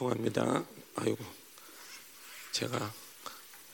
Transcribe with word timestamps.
죄송합니다. 0.00 0.64
아이고 0.96 1.22
제가 2.52 2.90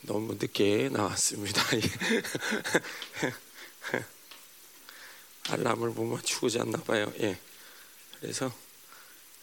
너무 0.02 0.34
늦게 0.34 0.88
나왔습니다. 0.88 1.62
알람을 5.50 5.90
못 5.90 6.04
맞추고 6.04 6.48
잤나 6.48 6.82
봐요. 6.82 7.12
예. 7.20 7.38
그래서 8.18 8.52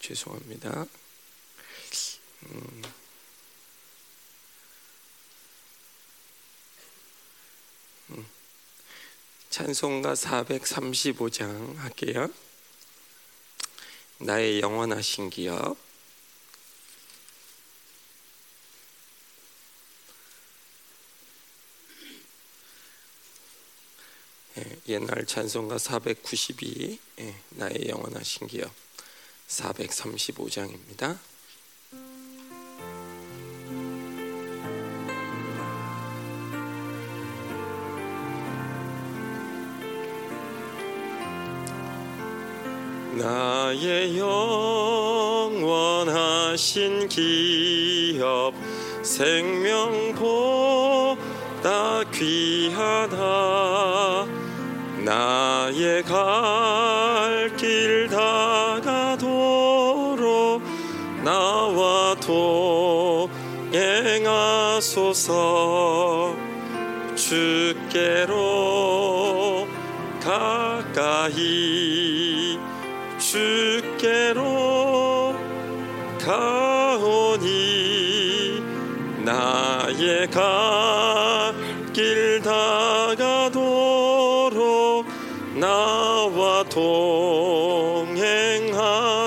죄송합니다. 0.01 0.85
음. 2.47 2.83
음. 8.09 8.25
찬송가 9.49 10.15
435장 10.15 11.77
할게요. 11.77 12.29
나의 14.17 14.59
영원하신 14.59 15.29
기업. 15.29 15.92
옛날 24.93 25.25
찬송가 25.25 25.79
492 25.79 26.99
예, 27.21 27.35
나의 27.49 27.87
영원하신 27.89 28.45
기업 28.45 28.69
435장입니다. 29.47 31.17
나의 43.17 44.19
영원하신 44.19 45.49
기업 47.09 48.53
생명보다 49.01 50.03
귀하다 52.11 53.23
나의 55.03 56.03
갈 56.03 57.23
길 57.57 58.07
다가도록 58.09 59.23
나와 61.23 62.15
동행하소서. 63.71 64.93
주께로 67.15 68.37
가까이 70.21 71.39
주께로 73.19 74.52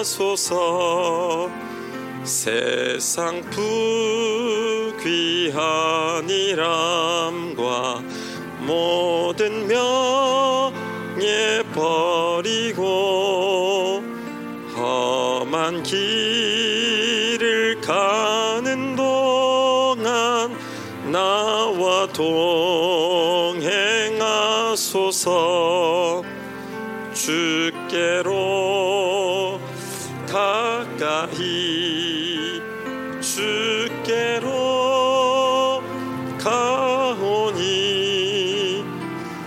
동행하소서. 0.06 0.66
세상 2.25 3.41
부귀한 4.92 6.28
이람과 6.28 8.03
모든 8.62 9.69
명예 9.69 11.62
버리고 11.72 12.83
험한 14.75 15.84
길을 15.84 17.81
가는 17.81 18.97
동안 18.97 20.58
나와 21.12 22.08
동행하소서 22.08 23.66
주께로 27.26 28.31
가까이 30.28 31.34
주께로 33.20 34.47
가오니 36.38 37.64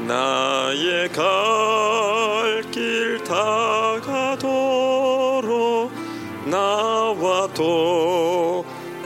나의 0.06 1.08
갈 1.14 2.30
길 2.72 3.24
다가도록 3.24 4.44
나와 6.46 7.48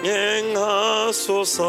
동행하소서. 0.01 1.63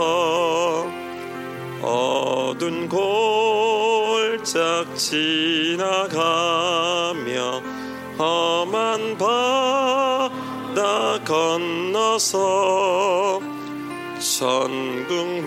어두운 1.82 2.88
골짝 2.88 4.97
지나가 4.97 6.94
건너서 12.14 13.41
천국 14.20 15.42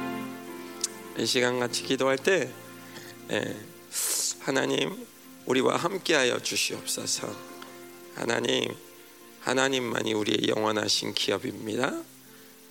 이 1.17 1.25
시간 1.25 1.59
같이 1.59 1.81
기도할 1.81 2.17
때 2.17 2.47
예, 3.31 3.57
하나님 4.41 4.95
우리와 5.47 5.77
함께하여 5.77 6.37
주시옵소서. 6.39 7.35
하나님 8.13 8.71
하나님만이 9.39 10.13
우리의 10.13 10.49
영원하신 10.55 11.15
기업입니다. 11.15 12.03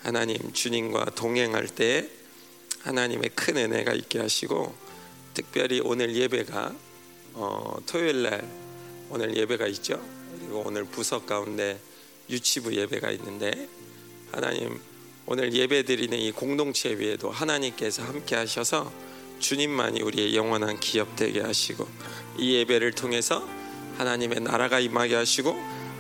하나님 0.03 0.53
주님과 0.53 1.07
동행할 1.17 1.67
때 1.67 2.09
하나님의 2.83 3.31
큰 3.35 3.57
은혜가 3.57 3.95
있게 3.95 4.21
하시고 4.21 4.73
특별히 5.35 5.81
오늘 5.85 6.15
예배가 6.15 6.73
어, 7.35 7.79
토요일 7.87 8.23
날 8.23 8.49
오늘 9.11 9.37
예배가 9.37 9.67
있죠. 9.67 10.20
그리고 10.51 10.65
오늘 10.67 10.85
부석 10.85 11.27
가운데 11.27 11.79
유치부 12.29 12.75
예배가 12.75 13.13
있는데 13.13 13.69
하나님 14.33 14.81
오늘 15.25 15.53
예배 15.53 15.85
드리는 15.85 16.19
이 16.19 16.33
공동체 16.33 16.91
위에도 16.99 17.31
하나님께서 17.31 18.03
함께 18.03 18.35
하셔서 18.35 18.91
주님만이 19.39 20.03
우리의 20.03 20.35
영원한 20.35 20.81
기업 20.81 21.15
되게 21.15 21.41
하시고 21.41 21.87
이 22.37 22.57
예배를 22.57 22.95
통해서 22.95 23.47
하나님의 23.99 24.41
나라가 24.41 24.81
임하게 24.81 25.15
하시고 25.15 25.57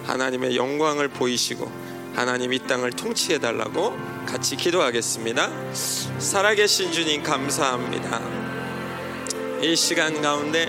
하나님의 0.06 0.56
영광을 0.56 1.06
보이시고 1.06 1.70
하나님 2.16 2.52
이 2.52 2.58
땅을 2.58 2.90
통치해 2.90 3.38
달라고 3.38 3.96
같이 4.26 4.56
기도하겠습니다. 4.56 5.72
살아계신 6.18 6.90
주님 6.90 7.22
감사합니다. 7.22 8.20
이 9.62 9.76
시간 9.76 10.20
가운데 10.20 10.64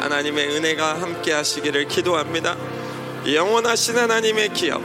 하나님의 0.00 0.54
은혜가 0.54 1.00
함께 1.00 1.32
하시기를 1.32 1.88
기도합니다. 1.88 2.75
영원하신 3.26 3.98
하나님의 3.98 4.50
기업, 4.50 4.80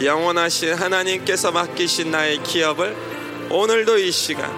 영원하신 0.00 0.74
하나님께서 0.74 1.50
맡기신 1.50 2.12
나의 2.12 2.40
기업을 2.44 2.96
오늘도 3.50 3.98
이 3.98 4.12
시간 4.12 4.48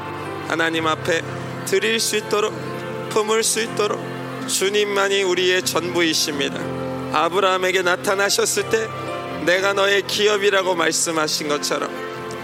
하나님 0.47 0.87
앞에 0.87 1.23
드릴 1.65 2.01
수 2.01 2.17
있도록 2.17 2.53
품을 3.09 3.43
수 3.43 3.63
있도록 3.63 3.99
주님만이 4.47 5.23
우리의 5.23 5.63
전부이십니다. 5.63 6.61
아브라함에게 7.15 7.81
나타나셨을 7.81 8.69
때 8.69 8.89
내가 9.47 9.73
너의 9.73 10.03
기업이라고 10.07 10.75
말씀하신 10.75 11.49
것처럼 11.49 11.91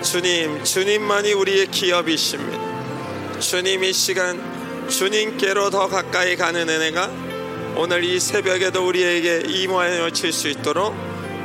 주님, 0.03 0.65
주님만이 0.65 1.35
우리의 1.35 1.67
기업이십니다. 1.67 3.39
주님 3.39 3.85
이 3.85 3.93
시간 3.93 4.89
주님께로 4.89 5.69
더 5.69 5.89
가까이 5.89 6.37
가는 6.37 6.67
은혜가 6.67 7.30
오늘 7.77 8.05
이 8.05 8.19
새벽에도 8.21 8.87
우리에게 8.87 9.45
임하여 9.47 10.11
칠수 10.11 10.49
있도록 10.49 10.95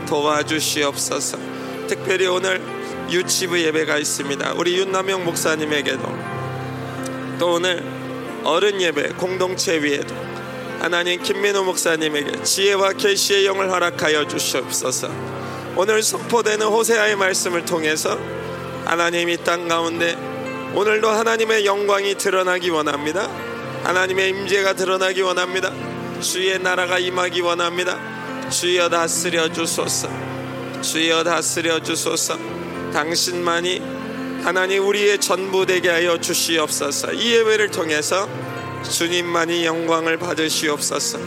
도와주시옵소서. 0.08 1.38
특별히 1.88 2.28
오늘 2.28 2.62
유치부 3.10 3.60
예배가 3.62 3.98
있습니다. 3.98 4.54
우리 4.54 4.78
윤남영 4.78 5.24
목사님에게도 5.24 6.02
또 7.40 7.54
오늘 7.54 7.84
어른 8.44 8.82
예배 8.82 9.10
공동체 9.18 9.82
위에도 9.82 10.16
하나님 10.80 11.22
김민호 11.22 11.64
목사님에게 11.64 12.44
지혜와 12.44 12.94
계시의 12.94 13.46
영을 13.46 13.72
허락하여 13.72 14.28
주시옵소서. 14.28 15.10
오늘 15.76 16.02
선포되는 16.04 16.66
호세아의 16.68 17.16
말씀을 17.16 17.66
통해서 17.66 18.18
하나님 18.86 19.30
이 19.30 19.38
땅 19.38 19.68
가운데 19.68 20.16
오늘도 20.74 21.10
하나님의 21.10 21.66
영광이 21.66 22.16
드러나기 22.16 22.70
원합니다. 22.70 23.30
하나님의 23.84 24.30
임재가 24.30 24.74
드러나기 24.74 25.22
원합니다. 25.22 25.72
주의 26.22 26.58
나라가 26.60 27.00
임하기 27.00 27.42
원합니다. 27.42 28.50
주여 28.50 28.90
다스려 28.90 29.52
주소서. 29.52 30.10
주여 30.82 31.24
다스려 31.24 31.82
주소서. 31.82 32.38
당신만이 32.94 33.80
하나님 34.44 34.88
우리의 34.88 35.20
전부 35.20 35.66
되게 35.66 35.90
하여 35.90 36.20
주시옵소서. 36.20 37.14
이 37.14 37.34
예배를 37.34 37.72
통해서 37.72 38.30
주님만이 38.84 39.66
영광을 39.66 40.18
받으시옵소서. 40.18 41.20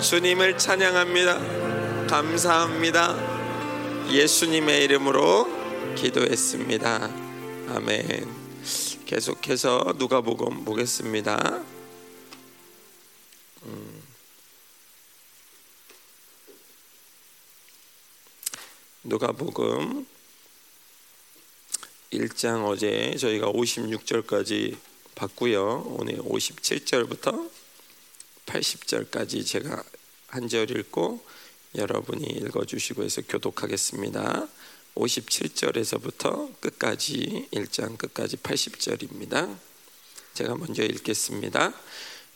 주님을 0.00 0.58
찬양합니다. 0.58 2.06
감사합니다. 2.08 3.16
예수님의 4.10 4.84
이름으로 4.84 5.94
기도했습니다. 5.96 7.10
아멘. 7.74 8.28
계속해서 9.06 9.94
누가복음 9.96 10.64
보겠습니다. 10.64 11.60
음. 13.64 13.97
누가복음 19.08 20.06
1장 22.12 22.66
어제 22.66 23.16
저희가 23.16 23.50
56절까지 23.50 24.76
봤고요. 25.14 25.94
오늘 25.96 26.18
57절부터 26.18 27.50
80절까지 28.44 29.46
제가 29.46 29.82
한 30.26 30.46
절 30.48 30.70
읽고 30.70 31.24
여러분이 31.74 32.26
읽어 32.26 32.66
주시고 32.66 33.02
해서 33.02 33.22
교독하겠습니다. 33.26 34.46
57절에서부터 34.94 36.60
끝까지 36.60 37.48
1장 37.50 37.96
끝까지 37.96 38.36
80절입니다. 38.36 39.56
제가 40.34 40.54
먼저 40.54 40.82
읽겠습니다. 40.82 41.72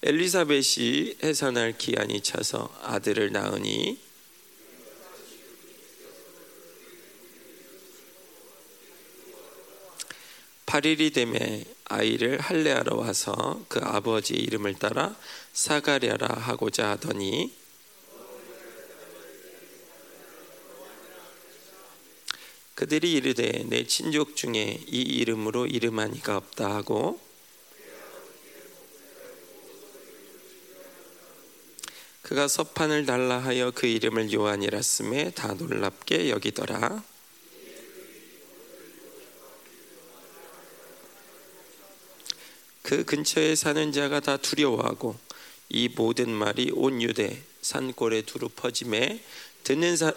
엘리사벳이 0.02 1.18
해산할 1.22 1.76
기한이 1.76 2.22
차서 2.22 2.74
아들을 2.82 3.30
낳으니 3.30 4.00
팔일이 10.72 11.10
되매 11.10 11.66
아이를 11.84 12.40
할례하러 12.40 12.96
와서 12.96 13.62
그 13.68 13.78
아버지의 13.82 14.40
이름을 14.40 14.72
따라 14.76 15.14
사가랴라 15.52 16.28
하고자 16.28 16.92
하더니 16.92 17.54
그들이 22.74 23.12
이르되 23.12 23.64
내 23.66 23.86
친족 23.86 24.34
중에 24.34 24.80
이 24.86 25.02
이름으로 25.02 25.66
이름한 25.66 26.14
이가 26.14 26.38
없다 26.38 26.74
하고 26.74 27.20
그가 32.22 32.48
서판을 32.48 33.04
달라 33.04 33.36
하여 33.40 33.72
그 33.74 33.86
이름을 33.86 34.32
요한이라 34.32 34.80
쓰매 34.80 35.32
다 35.32 35.52
놀랍게 35.52 36.30
여기더라 36.30 37.11
그 42.92 43.04
근처에 43.04 43.54
사는 43.54 43.90
자가 43.90 44.20
다 44.20 44.36
두려워하고 44.36 45.16
이 45.70 45.88
모든 45.88 46.28
말이 46.28 46.70
온 46.74 47.00
유대 47.00 47.42
산골에 47.62 48.20
두루 48.26 48.50
퍼짐에 48.50 49.18
듣는 49.64 49.96
사 49.96 50.12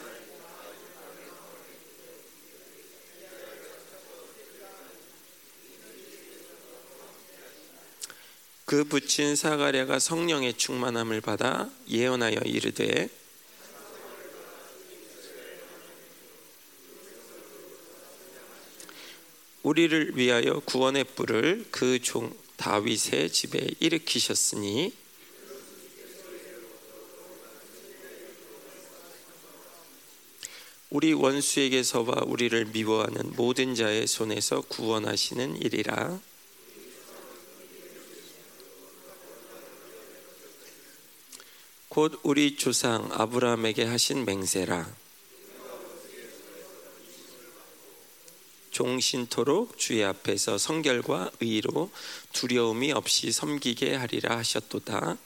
그 8.65 8.83
붙인 8.83 9.37
사가랴가 9.37 9.99
성령의 9.99 10.55
충만함을 10.55 11.21
받아 11.21 11.69
예언하여 11.87 12.41
이르되 12.43 13.07
우리를 19.63 20.17
위하여 20.17 20.59
구원의 20.65 21.05
뿔을 21.15 21.67
그 21.71 21.99
종 22.01 22.35
다윗의 22.57 23.31
집에 23.31 23.67
일으키셨으니 23.79 24.93
우리 30.89 31.11
원수에게서와 31.13 32.23
우리를 32.25 32.65
미워하는 32.65 33.33
모든 33.35 33.75
자의 33.75 34.07
손에서 34.07 34.61
구원하시는 34.61 35.61
일이라. 35.61 36.21
곧 41.89 42.19
우리 42.23 42.55
조상 42.55 43.09
아브라함에게 43.11 43.85
하신 43.85 44.25
맹세라 44.25 45.04
종신토록 48.75 49.77
주의 49.77 50.03
앞에서 50.03 50.57
성결과 50.57 51.31
의로 51.39 51.89
두려움이 52.33 52.91
없이 52.91 53.31
섬기게 53.31 53.95
하리라 53.95 54.37
하셨도다. 54.39 55.17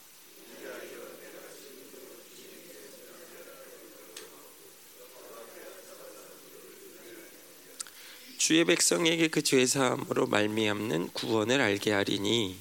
주의 8.38 8.64
백성에게 8.64 9.26
그 9.26 9.42
죄 9.42 9.66
사함으로 9.66 10.28
말미암는 10.28 11.08
구원을 11.08 11.60
알게 11.60 11.90
하리니 11.90 12.56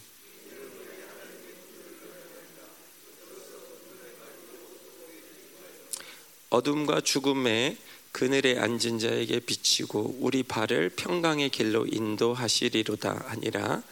어둠과 6.49 7.01
죽음의 7.01 7.77
그늘에 8.11 8.57
앉은 8.57 8.99
자에게 8.99 9.39
비치고 9.41 10.17
우리 10.19 10.43
발을 10.43 10.89
평강의 10.89 11.49
길로 11.49 11.85
인도하시리로다 11.85 13.25
하니라 13.27 13.83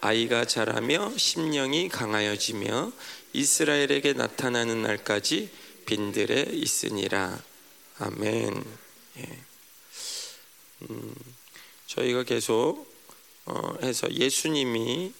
아이가 0.00 0.44
자라며 0.44 1.12
심령이 1.16 1.88
강하여지며 1.88 2.92
이스라엘에게 3.32 4.14
나타나는 4.14 4.82
날까지 4.82 5.50
빈들에 5.86 6.46
있으니라 6.52 7.42
아멘. 7.98 8.64
예. 9.18 9.38
음, 10.82 11.14
저희가 11.86 12.22
계속 12.22 12.90
어, 13.44 13.76
해서 13.82 14.10
예수님이 14.10 15.12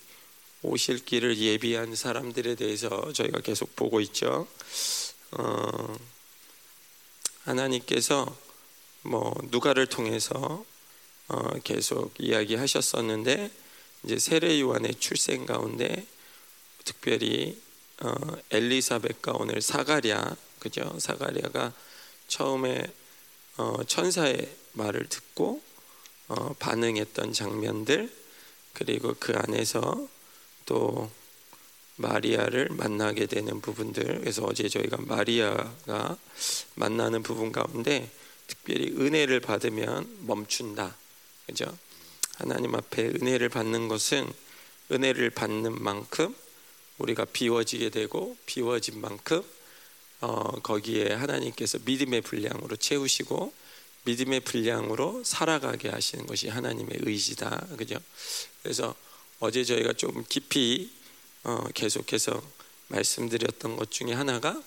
오실 0.62 1.04
길을 1.04 1.38
예비한 1.38 1.94
사람들에 1.94 2.54
대해서 2.54 3.12
저희가 3.12 3.40
계속 3.40 3.76
보고 3.76 4.00
있죠. 4.00 4.46
어, 5.32 5.98
하나님께서 7.44 8.36
뭐 9.02 9.34
누가를 9.50 9.86
통해서 9.86 10.64
어 11.28 11.58
계속 11.64 12.12
이야기하셨었는데 12.18 13.50
이제 14.04 14.18
세례 14.18 14.60
요한의 14.60 14.96
출생 14.96 15.46
가운데 15.46 16.06
특별히 16.84 17.60
어 18.02 18.14
엘리사벳과 18.50 19.32
오늘 19.34 19.60
사가랴 19.62 20.36
그죠? 20.58 20.96
사가랴가 20.98 21.72
처음에 22.28 22.82
어 23.56 23.84
천사의 23.84 24.50
말을 24.72 25.08
듣고 25.08 25.62
어 26.28 26.54
반응했던 26.54 27.32
장면들 27.32 28.12
그리고 28.74 29.14
그 29.18 29.34
안에서 29.36 30.08
또 30.66 31.10
마리아를 32.00 32.68
만나게 32.70 33.26
되는 33.26 33.60
부분들 33.60 34.20
그래서 34.20 34.44
어제 34.44 34.68
저희가 34.68 34.98
마리아가 35.00 36.16
만나는 36.74 37.22
부분 37.22 37.52
가운데 37.52 38.10
특별히 38.46 38.88
은혜를 38.88 39.40
받으면 39.40 40.26
멈춘다. 40.26 40.96
그죠? 41.46 41.66
하나님 42.36 42.74
앞에 42.74 43.04
은혜를 43.04 43.48
받는 43.48 43.88
것은 43.88 44.30
은혜를 44.90 45.30
받는 45.30 45.82
만큼 45.82 46.34
우리가 46.98 47.26
비워지게 47.26 47.90
되고 47.90 48.36
비워진 48.46 49.00
만큼 49.00 49.42
어, 50.20 50.60
거기에 50.60 51.12
하나님께서 51.12 51.78
믿음의 51.84 52.22
분량으로 52.22 52.76
채우시고 52.76 53.52
믿음의 54.04 54.40
분량으로 54.40 55.22
살아가게 55.24 55.90
하시는 55.90 56.26
것이 56.26 56.48
하나님의 56.48 56.98
의지다. 57.02 57.68
그죠? 57.76 57.96
그래서 58.62 58.94
어제 59.38 59.64
저희가 59.64 59.92
좀 59.94 60.24
깊이 60.28 60.90
어, 61.44 61.64
계속해서 61.74 62.42
말씀드렸던 62.88 63.76
것 63.76 63.90
중에 63.90 64.12
하나가 64.12 64.60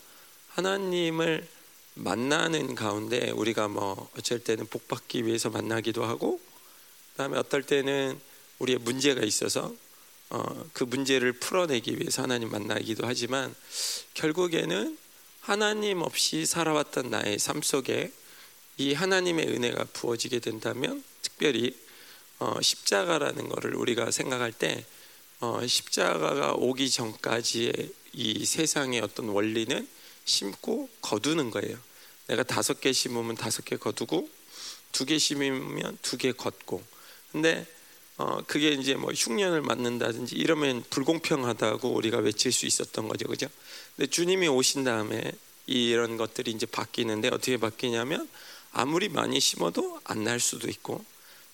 하나님을 0.50 1.48
만나는 1.96 2.74
가운데 2.74 3.32
우리가 3.32 3.68
뭐 3.68 4.10
어쩔 4.18 4.40
때는 4.40 4.66
복 4.68 4.88
받기 4.88 5.26
위해서 5.26 5.50
만나기도 5.50 6.04
하고 6.04 6.40
그다음에 7.12 7.38
어떨 7.38 7.64
때는 7.64 8.20
우리의 8.60 8.80
문제가 8.80 9.24
있어서 9.24 9.74
어, 10.30 10.66
그 10.74 10.84
문제를 10.84 11.34
풀어내기 11.34 12.00
위해서 12.00 12.24
하나님 12.24 12.50
만나기도 12.50 13.06
하지만 13.06 13.54
결국에는 14.16 14.98
하나님 15.42 16.02
없이 16.02 16.46
살아왔던 16.46 17.12
나의 17.12 17.38
삶 17.38 17.62
속에 17.62 18.12
이 18.78 18.94
하나님의 18.94 19.48
은혜가 19.50 19.86
부어지게 19.94 20.40
된다면 20.40 21.04
특별히 21.22 21.78
어, 22.40 22.60
십자가라는 22.60 23.50
것을 23.50 23.76
우리가 23.76 24.10
생각할 24.10 24.52
때 24.52 24.86
어, 25.44 25.60
십자가가 25.68 26.54
오기 26.54 26.90
전까지의 26.90 27.74
이 28.14 28.46
세상의 28.46 29.02
어떤 29.02 29.28
원리는 29.28 29.86
심고 30.24 30.88
거두는 31.02 31.52
거예요. 31.52 31.78
내가 32.28 32.44
다섯 32.44 32.80
개 32.80 32.94
심으면 32.94 33.36
다섯 33.36 33.66
개 33.66 33.76
거두고 33.76 34.30
두 34.94 35.06
개 35.06 35.18
심으면 35.18 35.98
두 36.02 36.16
개 36.18 36.32
걷고. 36.32 36.82
근데 37.34 37.68
어, 38.16 38.42
그게 38.48 38.70
이제 38.70 38.96
뭐 38.96 39.12
흉년을 39.12 39.62
맞는다든지 39.64 40.34
이러면 40.38 40.82
불공평하다고 40.90 41.90
우리가 41.90 42.20
외칠 42.20 42.54
수 42.54 42.66
있었던 42.66 43.10
거죠, 43.10 43.28
그죠? 43.28 43.48
근데 43.98 44.10
주님이 44.10 44.48
오신 44.48 44.86
다음에 44.86 45.30
이런 45.66 46.16
것들이 46.16 46.52
이제 46.52 46.66
바뀌는데 46.66 47.28
어떻게 47.28 47.58
바뀌냐면 47.58 48.30
아무리 48.72 49.10
많이 49.10 49.42
심어도 49.42 50.00
안 50.06 50.24
날 50.24 50.40
수도 50.40 50.70
있고 50.70 51.04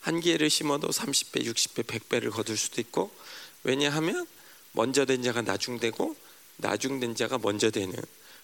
한 0.01 0.19
개를 0.19 0.51
심어도 0.51 0.89
30배, 0.89 1.43
60배, 1.43 1.86
100배를 1.88 2.29
거둘 2.29 2.55
수도 2.55 2.81
있고 2.81 3.12
왜냐하면 3.63 4.25
먼저 4.72 5.06
된 5.06 5.24
자가 5.24 5.42
나중되고 5.42 6.16
나중된 6.58 7.16
자가 7.16 7.38
먼저 7.38 7.70
되는 7.70 7.94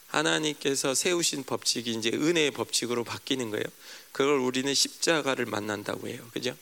하나님께서 0.08 0.94
세우신 0.94 1.44
법칙이 1.44 1.92
이제 1.94 2.10
은혜의 2.14 2.52
법칙으로 2.52 3.04
바뀌는 3.04 3.50
거예요. 3.52 3.66
그걸 4.12 4.40
우리는 4.40 4.74
십자가를 4.74 5.46
만난다고 5.46 6.08
해요. 6.08 6.26
그죠? 6.32 6.56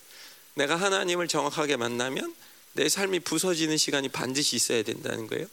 내가 0.56 0.76
하나님을 0.76 1.28
정확하게 1.28 1.78
만나면 1.78 2.34
내 2.74 2.90
삶이 2.90 3.20
부서지는 3.20 3.78
시간이 3.78 4.10
반드시 4.10 4.56
있어야 4.56 4.84
된다는 4.84 5.28
거예요. 5.28 5.48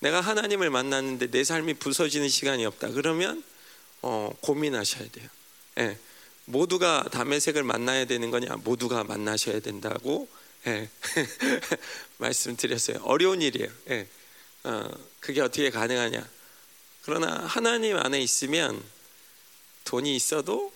내가 0.00 0.20
하나님을 0.20 0.70
만났는데 0.70 1.30
내 1.30 1.44
삶이 1.44 1.74
부서지는 1.74 2.28
시간이 2.28 2.64
없다. 2.66 2.90
그러면 2.90 3.42
어, 4.00 4.32
고민하셔야 4.40 5.08
돼요. 5.10 5.28
예. 5.78 5.98
모두가 6.44 7.04
담의 7.12 7.40
색을 7.40 7.62
만나야 7.62 8.06
되는 8.06 8.30
거냐? 8.30 8.56
모두가 8.64 9.04
만나셔야 9.04 9.60
된다고 9.60 10.28
예. 10.66 10.88
말씀드렸어요. 12.18 13.00
어려운 13.02 13.42
일이에요. 13.42 13.70
예. 13.90 14.06
어, 14.64 14.88
그게 15.20 15.40
어떻게 15.40 15.70
가능하냐? 15.70 16.28
그러나 17.02 17.44
하나님 17.46 17.96
안에 17.96 18.20
있으면 18.20 18.82
돈이 19.84 20.14
있어도 20.14 20.72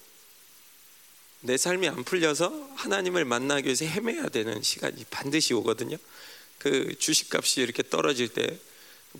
내 1.40 1.56
삶이 1.56 1.88
안 1.88 2.02
풀려서 2.02 2.70
하나님을 2.74 3.24
만나기 3.24 3.66
위해서 3.66 3.84
헤매야 3.84 4.28
되는 4.28 4.60
시간이 4.62 5.04
반드시 5.10 5.54
오거든요. 5.54 5.96
그 6.58 6.96
주식값이 6.98 7.60
이렇게 7.60 7.84
떨어질 7.84 8.28
때 8.28 8.58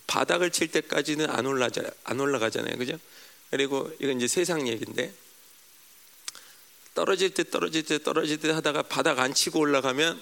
바닥을 0.09 0.51
칠 0.51 0.69
때까지는 0.69 1.31
안 1.31 1.47
올라자 1.47 1.83
안 2.03 2.19
올라가잖아요, 2.19 2.77
그죠? 2.77 2.99
그리고 3.51 3.91
이건 4.01 4.17
이제 4.17 4.27
세상 4.27 4.67
얘기인데 4.67 5.15
떨어질 6.95 7.31
때 7.31 7.45
떨어질 7.45 7.85
때 7.85 8.03
떨어질 8.03 8.39
때 8.39 8.51
하다가 8.51 8.83
바닥 8.83 9.21
안 9.21 9.33
치고 9.33 9.61
올라가면 9.61 10.21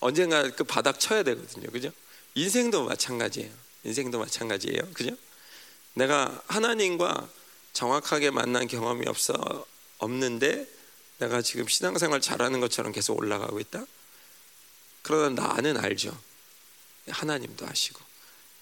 언젠가 0.00 0.50
그 0.50 0.64
바닥 0.64 1.00
쳐야 1.00 1.22
되거든요, 1.22 1.70
그죠? 1.70 1.90
인생도 2.34 2.84
마찬가지예요. 2.84 3.50
인생도 3.84 4.18
마찬가지예요, 4.18 4.92
그죠? 4.92 5.16
내가 5.94 6.42
하나님과 6.46 7.28
정확하게 7.72 8.30
만난 8.30 8.66
경험이 8.66 9.06
없어 9.06 9.66
없는데 9.98 10.66
내가 11.18 11.40
지금 11.40 11.66
신앙생활 11.66 12.20
잘하는 12.20 12.60
것처럼 12.60 12.92
계속 12.92 13.18
올라가고 13.18 13.60
있다. 13.60 13.84
그러나 15.02 15.54
나는 15.54 15.76
알죠. 15.76 16.18
하나님도 17.08 17.66
아시고 17.66 18.00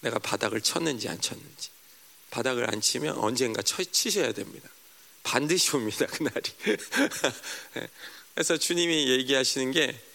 내가 0.01 0.19
바닥을 0.19 0.61
쳤는지 0.61 1.09
안 1.09 1.19
쳤는지 1.19 1.69
바닥을 2.29 2.69
안 2.69 2.81
치면 2.81 3.17
언젠가 3.17 3.61
쳐, 3.61 3.83
치셔야 3.83 4.31
됩니다. 4.31 4.69
반드시 5.23 5.75
옵니다 5.75 6.05
그날이. 6.05 6.43
그래서 8.35 8.57
주님이 8.57 9.09
얘기하시는 9.09 9.71
게 9.71 9.89
어, 9.89 10.14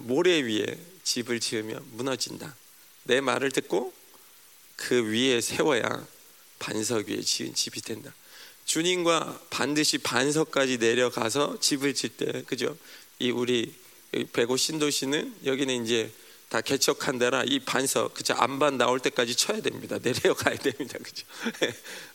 모래 0.00 0.42
위에 0.42 0.78
집을 1.04 1.40
지으면 1.40 1.84
무너진다. 1.92 2.54
내 3.04 3.20
말을 3.20 3.50
듣고 3.50 3.92
그 4.76 5.10
위에 5.10 5.40
세워야 5.40 6.06
반석 6.58 7.08
위에 7.08 7.20
지은 7.20 7.54
집이 7.54 7.80
된다. 7.82 8.12
주님과 8.64 9.42
반드시 9.50 9.98
반석까지 9.98 10.78
내려가서 10.78 11.60
집을 11.60 11.94
질 11.94 12.16
때, 12.16 12.42
그죠? 12.42 12.76
이 13.18 13.30
우리 13.30 13.72
배고 14.32 14.56
신도시는 14.56 15.36
여기는 15.44 15.84
이제 15.84 16.12
다 16.48 16.60
개척한 16.60 17.18
데라 17.18 17.44
이 17.44 17.60
반석, 17.60 18.14
그죠? 18.14 18.34
안반 18.34 18.76
나올 18.76 19.00
때까지 19.00 19.36
쳐야 19.36 19.60
됩니다. 19.60 19.98
내려가야 20.02 20.56
됩니다. 20.56 20.98
그죠? 20.98 21.26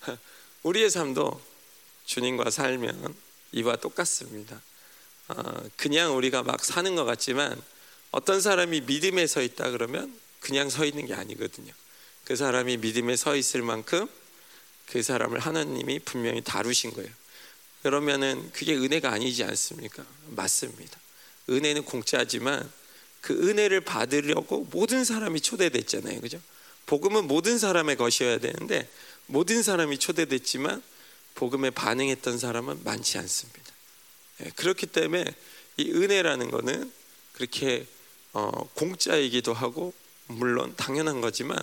우리의 0.63 0.89
삶도 0.89 1.41
주님과 2.05 2.50
살면 2.50 3.15
이와 3.53 3.77
똑같습니다. 3.77 4.62
어, 5.27 5.63
그냥 5.77 6.15
우리가 6.17 6.43
막 6.43 6.63
사는 6.63 6.95
것 6.95 7.05
같지만 7.05 7.59
어떤 8.11 8.41
사람이 8.41 8.81
믿음에 8.81 9.27
서 9.27 9.41
있다 9.41 9.71
그러면 9.71 10.13
그냥 10.39 10.69
서 10.69 10.85
있는 10.85 11.05
게 11.05 11.13
아니거든요. 11.13 11.71
그 12.25 12.35
사람이 12.35 12.77
믿음에 12.77 13.15
서 13.15 13.35
있을 13.35 13.61
만큼 13.61 14.07
그 14.87 15.01
사람을 15.01 15.39
하나님이 15.39 15.99
분명히 15.99 16.41
다루신 16.41 16.93
거예요. 16.93 17.09
그러면은 17.83 18.51
그게 18.51 18.75
은혜가 18.75 19.11
아니지 19.11 19.43
않습니까? 19.43 20.05
맞습니다. 20.27 20.99
은혜는 21.49 21.83
공짜지만 21.85 22.69
그 23.21 23.33
은혜를 23.49 23.81
받으려고 23.81 24.67
모든 24.71 25.03
사람이 25.03 25.41
초대됐잖아요. 25.41 26.21
그죠? 26.21 26.39
복음은 26.85 27.27
모든 27.27 27.57
사람의 27.57 27.95
것이어야 27.95 28.39
되는데 28.39 28.89
모든 29.27 29.63
사람이 29.63 29.97
초대됐지만 29.97 30.83
복음에 31.35 31.69
반응했던 31.69 32.37
사람은 32.37 32.83
많지 32.83 33.17
않습니다. 33.17 33.61
예, 34.43 34.50
그렇기 34.55 34.88
때문에 34.88 35.25
이 35.77 35.91
은혜라는 35.91 36.51
거는 36.51 36.91
그렇게 37.33 37.86
어, 38.33 38.50
공짜이기도 38.75 39.53
하고 39.53 39.93
물론 40.27 40.74
당연한 40.75 41.21
거지만 41.21 41.57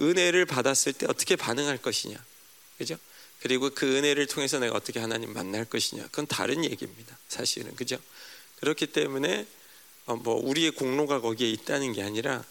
은혜를 0.00 0.46
받았을 0.46 0.92
때 0.92 1.06
어떻게 1.08 1.36
반응할 1.36 1.78
것이냐 1.78 2.16
그죠? 2.78 2.96
그리고 3.40 3.70
그 3.70 3.96
은혜를 3.96 4.26
통해서 4.26 4.58
내가 4.58 4.76
어떻게 4.76 4.98
하나님 4.98 5.32
만날 5.32 5.64
것이냐. 5.64 6.04
그건 6.04 6.26
다른 6.26 6.64
얘기입니다. 6.64 7.16
사실은. 7.28 7.74
그죠? 7.76 7.96
그렇기 8.60 8.88
때문에 8.88 9.46
어, 10.06 10.16
뭐 10.16 10.34
우리의 10.34 10.72
공로가 10.72 11.20
거기에 11.20 11.50
있다는 11.50 11.92
게 11.92 12.02
아니라 12.02 12.44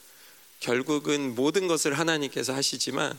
결국은 0.60 1.36
모든 1.36 1.67
것을 1.67 1.98
하나님께서 1.98 2.53
하시지만 2.53 3.17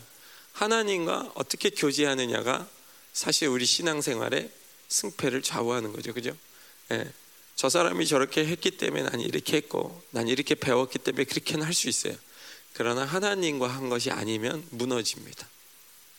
하나님과 0.53 1.33
어떻게 1.35 1.69
교제하느냐가 1.69 2.67
사실 3.13 3.47
우리 3.47 3.65
신앙생활의 3.65 4.51
승패를 4.87 5.43
좌우하는 5.43 5.93
거죠. 5.93 6.13
그죠? 6.13 6.35
예. 6.91 7.11
저 7.55 7.69
사람이 7.69 8.07
저렇게 8.07 8.45
했기 8.45 8.71
때문에 8.71 9.03
난 9.03 9.19
이렇게 9.19 9.57
했고 9.57 10.01
난 10.11 10.27
이렇게 10.27 10.55
배웠기 10.55 10.99
때문에 10.99 11.25
그렇게는 11.25 11.65
할 11.65 11.73
수 11.73 11.89
있어요. 11.89 12.15
그러나 12.73 13.03
하나님과 13.03 13.67
한 13.67 13.89
것이 13.89 14.11
아니면 14.11 14.65
무너집니다. 14.69 15.47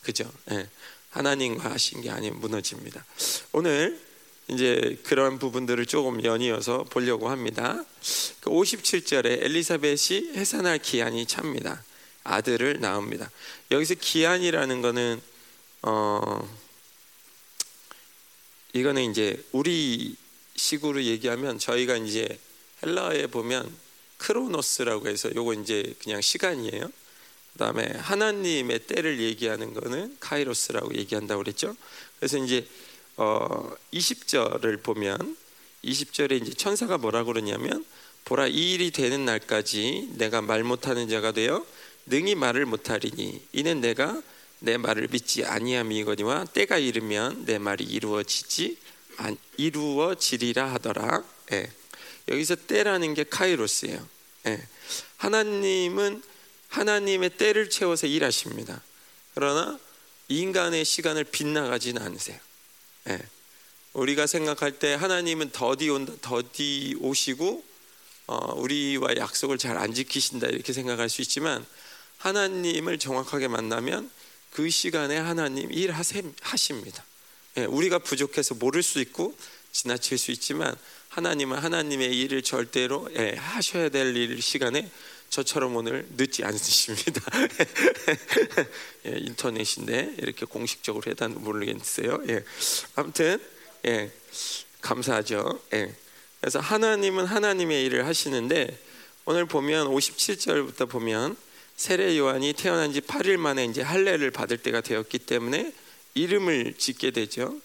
그죠? 0.03 0.31
예. 0.51 0.69
하나님과 1.11 1.71
하신 1.71 2.03
게 2.03 2.11
아니면 2.11 2.41
무너집니다. 2.41 3.05
오늘 3.53 4.01
이제 4.49 4.99
그런 5.05 5.39
부분들을 5.39 5.87
조금 5.87 6.25
연이어서 6.25 6.85
보려고 6.85 7.31
합니다. 7.31 7.85
57절에 8.43 9.23
그 9.23 9.45
엘리사벳이 9.45 10.37
해산할 10.37 10.79
기한이 10.79 11.27
찹니다. 11.27 11.83
아들을 12.25 12.81
낳습니다. 12.81 13.31
여기서 13.71 13.95
기한이라는 13.95 14.83
거는 14.83 15.21
어 15.83 16.49
이거는 18.73 19.11
이제 19.11 19.43
우리 19.53 20.17
식으로 20.61 21.03
얘기하면 21.03 21.59
저희가 21.59 21.97
이제 21.97 22.39
헬라어에 22.83 23.27
보면 23.29 23.71
크로노스라고 24.19 25.09
해서 25.09 25.31
요거 25.35 25.55
이제 25.55 25.95
그냥 26.03 26.21
시간이에요. 26.21 26.91
그다음에 27.55 27.87
하나님의 27.97 28.87
때를 28.87 29.21
얘기하는 29.21 29.75
거는 29.75 30.17
카이로스라고 30.21 30.95
얘기한다고 30.95 31.43
그랬죠. 31.43 31.75
그래서 32.19 32.39
이제 32.39 32.67
어 33.17 33.73
20절을 33.93 34.83
보면 34.83 35.37
20절에 35.85 36.43
이제 36.43 36.53
천사가 36.53 36.99
뭐라고 36.99 37.33
그러냐면 37.33 37.85
보라 38.27 38.47
이 38.47 38.75
일이 38.75 38.91
되는 38.91 39.25
날까지 39.25 40.11
내가 40.17 40.43
말 40.43 40.63
못하는 40.63 41.09
자가 41.09 41.33
되어 41.33 41.65
능히 42.07 42.35
말을 42.35 42.67
못하리니 42.67 43.43
이는 43.53 43.81
내가 43.81 44.23
내 44.59 44.77
말을 44.77 45.09
믿지 45.11 45.45
아니함이거니와 45.45 46.45
때가 46.53 46.77
이르면 46.79 47.47
내 47.47 47.59
말이 47.59 47.85
이루어지지 47.85 48.77
안, 48.77 48.90
이루어지리라 49.57 50.73
하더라. 50.75 51.25
예. 51.53 51.71
여기서 52.29 52.55
때라는 52.57 53.15
게 53.15 53.25
카이로스예요. 53.25 54.09
예. 54.47 54.67
하나님은 55.17 56.23
하나님의 56.69 57.31
때를 57.37 57.69
채워서 57.69 58.07
일하십니다. 58.07 58.83
그러나 59.35 59.79
인간의 60.29 60.85
시간을 60.85 61.25
빗나가지는 61.25 62.01
않으세요. 62.03 62.39
예. 63.09 63.19
우리가 63.93 64.27
생각할 64.27 64.79
때 64.79 64.95
하나님은 64.95 65.51
더디 65.51 65.91
온다, 65.91 66.13
더디 66.21 66.97
오시고 67.01 67.65
어, 68.29 68.55
우리와 68.55 69.17
약속을 69.17 69.59
잘 69.59 69.77
안 69.77 69.93
지키신다 69.93 70.47
이렇게 70.47 70.73
생각할 70.73 71.09
수 71.09 71.21
있지만 71.23 71.67
하나님을 72.19 72.99
정확하게 72.99 73.49
만나면 73.49 74.09
그 74.53 74.71
시간에 74.71 75.17
하나님 75.17 75.73
일하십니다. 75.73 77.05
예, 77.57 77.65
우리가 77.65 77.99
부족해서 77.99 78.55
모를 78.55 78.83
수 78.83 79.01
있고 79.01 79.37
지나칠 79.73 80.19
수 80.19 80.31
있지만 80.31 80.75
하나님은 81.09 81.59
하나님의 81.59 82.17
일을 82.19 82.43
절대로 82.43 83.09
예, 83.17 83.35
하셔야 83.37 83.89
될 83.89 84.15
일 84.17 84.41
시간에 84.41 84.91
저처럼 85.31 85.77
오늘 85.77 86.07
늦지 86.17 86.45
않으십니다. 86.45 87.23
예, 89.07 89.17
인터넷인데 89.19 90.15
이렇게 90.19 90.45
공식적으로 90.45 91.09
해도 91.11 91.29
모르겠어요. 91.29 92.21
예, 92.29 92.45
아무튼 92.97 93.41
예, 93.87 94.11
감사하죠. 94.81 95.61
예. 95.75 95.95
그래서 96.41 96.59
하나님은 96.59 97.27
하나님의 97.27 97.85
일을 97.87 98.07
하시는데 98.07 98.77
오늘 99.25 99.47
보면 99.47 99.89
57절부터 99.89 100.89
보면 100.89 101.37
세례 101.77 102.19
요한이 102.19 102.53
태어난 102.55 102.93
지 102.93 103.01
8일 103.01 103.37
만에 103.37 103.65
이제 103.65 103.83
할례를 103.83 104.31
받을 104.33 104.59
때가 104.59 104.81
되었기 104.81 105.21
때문에 105.21 105.73
이름을 106.15 106.75
짓게 106.79 107.11
되죠. 107.11 107.61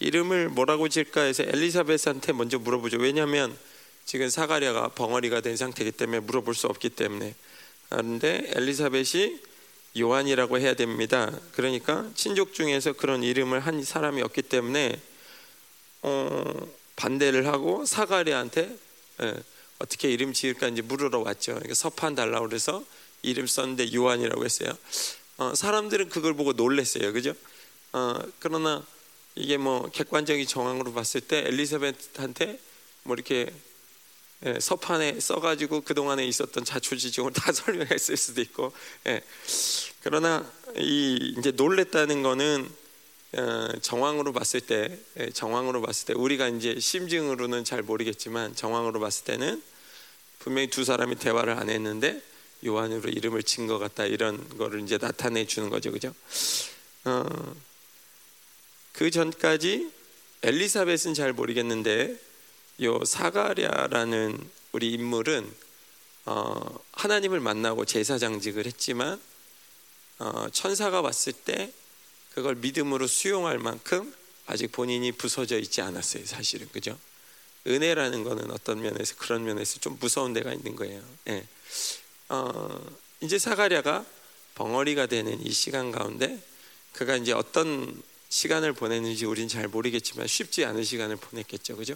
이름을 0.00 0.48
뭐라고 0.48 0.88
질까 0.88 1.22
해서 1.22 1.42
엘리사벳한테 1.42 2.32
먼저 2.32 2.58
물어보죠. 2.58 2.98
왜냐하면 2.98 3.56
지금 4.04 4.28
사가랴가 4.28 4.88
벙어리가 4.88 5.40
된 5.40 5.56
상태이기 5.56 5.92
때문에 5.92 6.20
물어볼 6.20 6.54
수 6.54 6.66
없기 6.66 6.90
때문에 6.90 7.34
그런데 7.88 8.50
엘리사벳이 8.54 9.40
요한이라고 9.98 10.58
해야 10.58 10.74
됩니다. 10.74 11.30
그러니까 11.52 12.08
친족 12.14 12.54
중에서 12.54 12.92
그런 12.92 13.22
이름을 13.22 13.60
한 13.60 13.82
사람이 13.82 14.22
없기 14.22 14.42
때문에 14.42 15.00
어, 16.02 16.68
반대를 16.96 17.46
하고 17.46 17.84
사가랴한테 17.84 18.76
예, 19.22 19.34
어떻게 19.78 20.10
이름 20.10 20.32
지을까 20.32 20.68
이제 20.68 20.82
물으러 20.82 21.18
왔죠. 21.20 21.52
그러니까 21.52 21.74
서판 21.74 22.14
달라고 22.14 22.46
그래서 22.46 22.84
이름 23.22 23.46
썼는데 23.46 23.92
요한이라고 23.94 24.44
했어요. 24.44 24.70
어, 25.38 25.54
사람들은 25.54 26.08
그걸 26.08 26.34
보고 26.34 26.52
놀랐어요. 26.52 27.12
그죠? 27.12 27.34
어, 27.92 28.14
그러나 28.38 28.84
이게 29.34 29.56
뭐 29.56 29.88
객관적인 29.90 30.46
정황으로 30.46 30.92
봤을 30.92 31.20
때 31.20 31.38
엘리사벳한테 31.46 32.58
뭐 33.04 33.14
이렇게 33.14 33.52
예, 34.46 34.58
서판에 34.58 35.20
써가지고 35.20 35.82
그 35.82 35.92
동안에 35.94 36.26
있었던 36.26 36.64
자초지종을 36.64 37.32
다 37.34 37.52
설명했을 37.52 38.16
수도 38.16 38.40
있고, 38.40 38.72
예. 39.06 39.20
그러나 40.02 40.50
이 40.76 41.34
이제 41.38 41.50
놀랬다는 41.50 42.22
거는 42.22 42.70
어, 43.36 43.68
정황으로 43.82 44.32
봤을 44.32 44.60
때, 44.60 44.98
예, 45.18 45.30
정황으로 45.30 45.82
봤을 45.82 46.06
때 46.06 46.14
우리가 46.14 46.48
이제 46.48 46.80
심증으로는 46.80 47.64
잘 47.64 47.82
모르겠지만 47.82 48.54
정황으로 48.56 48.98
봤을 48.98 49.24
때는 49.24 49.62
분명히 50.38 50.68
두 50.70 50.84
사람이 50.84 51.16
대화를 51.16 51.52
안 51.58 51.68
했는데 51.68 52.22
요한으로 52.64 53.10
이름을 53.10 53.42
친 53.42 53.66
것 53.66 53.78
같다 53.78 54.06
이런 54.06 54.48
거를 54.56 54.80
이제 54.80 54.96
나타내 54.98 55.44
주는 55.46 55.68
거죠, 55.68 55.92
그죠? 55.92 56.14
어, 57.04 57.24
그 58.92 59.10
전까지 59.10 59.90
엘리사벳은 60.42 61.14
잘 61.14 61.32
모르겠는데 61.32 62.18
요 62.82 63.04
사가랴라는 63.04 64.38
우리 64.72 64.92
인물은 64.92 65.52
어, 66.26 66.78
하나님을 66.92 67.40
만나고 67.40 67.84
제사장직을 67.84 68.66
했지만 68.66 69.20
어, 70.18 70.48
천사가 70.52 71.00
왔을 71.00 71.32
때 71.32 71.72
그걸 72.34 72.54
믿음으로 72.56 73.06
수용할 73.06 73.58
만큼 73.58 74.14
아직 74.46 74.72
본인이 74.72 75.12
부서져 75.12 75.58
있지 75.58 75.80
않았어요 75.80 76.24
사실은. 76.26 76.68
그죠? 76.72 76.98
은혜라는 77.66 78.24
거는 78.24 78.50
어떤 78.50 78.80
면에서 78.80 79.14
그런 79.16 79.44
면에서 79.44 79.78
좀 79.80 79.96
무서운 80.00 80.32
데가 80.32 80.52
있는 80.52 80.76
거예요. 80.76 81.02
예. 81.28 81.46
어, 82.28 82.80
이제 83.20 83.38
사가랴가 83.38 84.04
벙어리가 84.54 85.06
되는 85.06 85.44
이 85.44 85.50
시간 85.50 85.90
가운데 85.90 86.42
그가 86.92 87.16
이제 87.16 87.32
어떤 87.32 88.02
시간을 88.30 88.72
보냈는지 88.72 89.26
우리는 89.26 89.48
잘 89.48 89.68
모르겠지만 89.68 90.26
쉽지 90.26 90.64
않은 90.64 90.82
시간을 90.82 91.16
보냈겠죠 91.16 91.76
그죠 91.76 91.94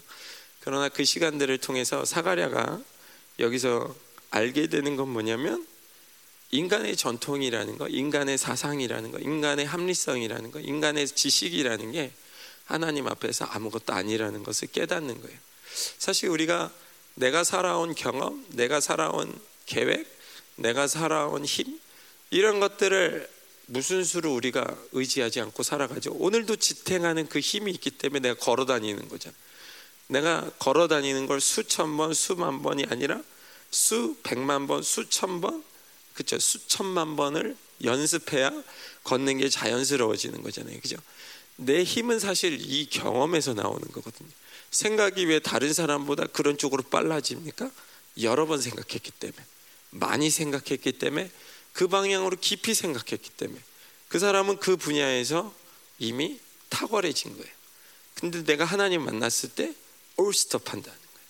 그러나 0.61 0.89
그 0.89 1.05
시간들을 1.05 1.57
통해서 1.59 2.05
사가랴가 2.05 2.81
여기서 3.39 3.95
알게 4.31 4.67
되는 4.67 4.97
건 4.97 5.09
뭐냐면 5.09 5.67
인간의 6.51 6.97
전통이라는 6.97 7.79
거, 7.79 7.89
인간의 7.89 8.39
사상이라는 8.39 9.11
거, 9.11 9.19
인간의 9.19 9.67
합리성이라는 9.67 10.53
거, 10.53 10.61
인간의 10.61 11.09
지식이라는 11.09 11.93
게 11.93 12.13
하나님 12.65 13.09
앞에서 13.09 13.45
아무것도 13.45 13.93
아니라는 13.93 14.45
것을 14.45 14.69
깨닫는 14.69 15.21
거예요. 15.21 15.39
사실 15.99 16.29
우리가 16.29 16.73
내가 17.15 17.43
살아온 17.43 17.95
경험, 17.95 18.45
내가 18.51 18.81
살아온 18.81 19.37
계획, 19.67 20.07
내가 20.57 20.87
살아온 20.87 21.45
힘 21.45 21.81
이런 22.31 22.61
것들을 22.61 23.29
무슨 23.67 24.05
수로 24.05 24.35
우리가 24.35 24.77
의지하지 24.93 25.41
않고 25.41 25.63
살아가죠. 25.63 26.13
오늘도 26.13 26.57
지탱하는 26.57 27.29
그 27.29 27.41
힘이 27.41 27.73
있기 27.73 27.91
때문에 27.91 28.21
내가 28.21 28.35
걸어 28.39 28.67
다니는 28.67 29.09
거잖아요. 29.09 29.39
내가 30.09 30.51
걸어 30.59 30.87
다니는 30.87 31.27
걸 31.27 31.41
수천 31.41 31.97
번, 31.97 32.13
수만 32.13 32.63
번이 32.63 32.87
아니라 32.91 33.23
수 33.71 34.17
백만 34.23 34.67
번, 34.67 34.83
수천 34.83 35.41
번, 35.41 35.65
그죠? 36.13 36.39
수천만 36.39 37.17
번을 37.17 37.57
연습해야 37.83 38.51
걷는 39.03 39.39
게 39.39 39.49
자연스러워지는 39.49 40.43
거잖아요. 40.43 40.79
그죠? 40.81 40.97
내 41.57 41.83
힘은 41.83 42.19
사실 42.19 42.59
이 42.61 42.87
경험에서 42.89 43.55
나오는 43.55 43.81
거거든요. 43.89 44.29
생각이 44.71 45.25
왜 45.27 45.39
다른 45.39 45.73
사람보다 45.73 46.27
그런 46.27 46.59
쪽으로 46.59 46.83
빨라집니까? 46.83 47.71
여러 48.23 48.47
번 48.47 48.61
생각했기 48.61 49.11
때문에, 49.13 49.43
많이 49.91 50.31
생각했기 50.31 50.93
때문에, 50.93 51.31
그 51.75 51.87
방향으로 51.89 52.37
깊이 52.41 52.73
생각했기 52.73 53.31
때문에, 53.37 53.61
그 54.09 54.19
사람은 54.19 54.59
그 54.59 54.77
분야에서 54.79 55.55
이미 55.99 56.41
탁월해진 56.71 57.37
거예요. 57.37 57.55
근데 58.15 58.43
내가 58.43 58.65
하나님 58.65 59.05
만났을 59.05 59.51
때 59.51 59.75
올스톱 60.17 60.73
한다는 60.73 60.99
거예요. 60.99 61.29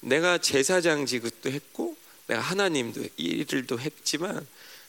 내가 0.00 0.38
제사장직도 0.38 1.50
했고 1.50 1.96
내가 2.26 2.40
하나님도 2.40 3.02
일들도 3.16 3.80
했지만 3.80 4.46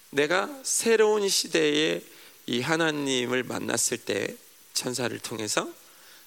내가 0.09 0.49
새로운 0.63 1.27
시대에 1.27 2.01
이 2.45 2.61
하나님을 2.61 3.43
만났을 3.43 3.97
때 3.97 4.35
천사를 4.73 5.17
통해서 5.19 5.71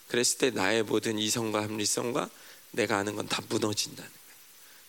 그랬을 0.09 0.39
때 0.39 0.51
나의 0.51 0.83
모든 0.83 1.19
이성과 1.19 1.63
합리성과 1.63 2.31
내가 2.73 2.99
아는 2.99 3.17
건 3.17 3.27
다 3.27 3.43
무너진다는 3.49 4.11
거예요. 4.11 4.25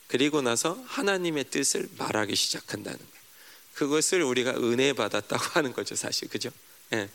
그리고 0.08 0.42
나서 0.42 0.82
하나님의 0.88 1.46
뜻을 1.46 1.90
말하기 1.98 2.36
시작한다는 2.36 2.98
거예요. 2.98 3.15
그것을 3.76 4.24
우리가 4.24 4.52
은혜 4.52 4.94
받았다고 4.94 5.44
하는 5.52 5.74
거죠, 5.74 5.96
사실 5.96 6.28
그죠? 6.28 6.50
예. 6.94 7.10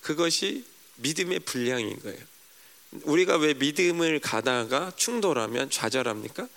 그것이 0.00 0.64
믿음의 0.96 1.40
분량인 1.40 1.98
거예요. 2.00 2.18
우리가 3.02 3.36
왜 3.36 3.54
믿음을 3.54 4.20
가다가 4.20 4.92
충돌하면 4.96 5.70
좌절합니까? 5.70 6.48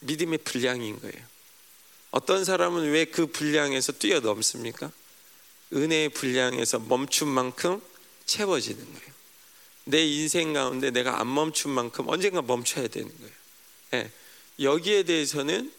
믿음의 0.00 0.38
분량인 0.38 1.00
거예요. 1.00 1.26
어떤 2.10 2.44
사람은 2.44 2.90
왜 2.90 3.04
그 3.04 3.26
분량에서 3.26 3.92
뛰어넘습니까? 3.92 4.90
은혜의 5.72 6.10
분량에서 6.10 6.78
멈춘 6.78 7.28
만큼 7.28 7.80
채워지는 8.24 8.82
거예요. 8.84 9.08
내 9.84 10.06
인생 10.06 10.52
가운데 10.52 10.90
내가 10.90 11.20
안 11.20 11.32
멈춘 11.32 11.70
만큼 11.70 12.08
언젠가 12.08 12.40
멈춰야 12.42 12.88
되는 12.88 13.08
거예요. 13.18 13.32
네. 13.90 14.10
여기에 14.60 15.02
대해서는 15.04 15.72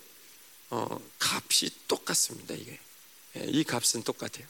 어, 0.70 1.00
값이 1.20 1.72
똑같습니다. 1.88 2.54
이게 2.54 2.72
네, 2.72 2.80
이 3.48 3.64
값은 3.64 4.04
똑같아요. 4.04 4.46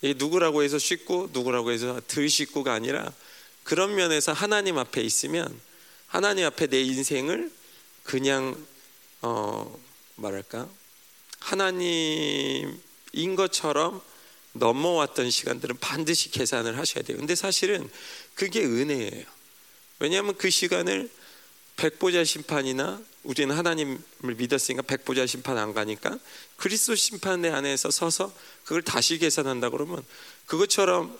이게 0.00 0.14
누구라고 0.14 0.62
해서 0.62 0.78
쉽고 0.78 1.30
누구라고 1.32 1.70
해서 1.70 2.00
덜 2.08 2.28
쉽고가 2.28 2.72
아니라 2.72 3.12
그런 3.62 3.94
면에서 3.94 4.32
하나님 4.32 4.78
앞에 4.78 5.00
있으면 5.00 5.60
하나님 6.08 6.44
앞에 6.46 6.66
내 6.66 6.82
인생을 6.82 7.50
그냥 8.02 8.56
어 9.22 9.78
말할까 10.16 10.68
하나님인 11.38 12.76
것처럼 13.36 14.00
넘어왔던 14.52 15.30
시간들은 15.30 15.78
반드시 15.78 16.30
계산을 16.30 16.76
하셔야 16.78 17.04
돼요. 17.04 17.16
근데 17.16 17.34
사실은 17.34 17.88
그게 18.34 18.64
은혜예요. 18.64 19.24
왜냐하면 19.98 20.36
그 20.36 20.50
시간을 20.50 21.10
백보자 21.76 22.24
심판이나 22.24 23.00
우리는 23.24 23.54
하나님을 23.54 24.00
믿었으니까 24.36 24.82
백보자 24.82 25.26
심판 25.26 25.58
안 25.58 25.72
가니까 25.74 26.18
그리스도 26.56 26.94
심판대 26.94 27.50
안에서 27.50 27.90
서서 27.90 28.32
그걸 28.64 28.82
다시 28.82 29.18
계산한다 29.18 29.70
그러면 29.70 30.02
그것처럼 30.46 31.16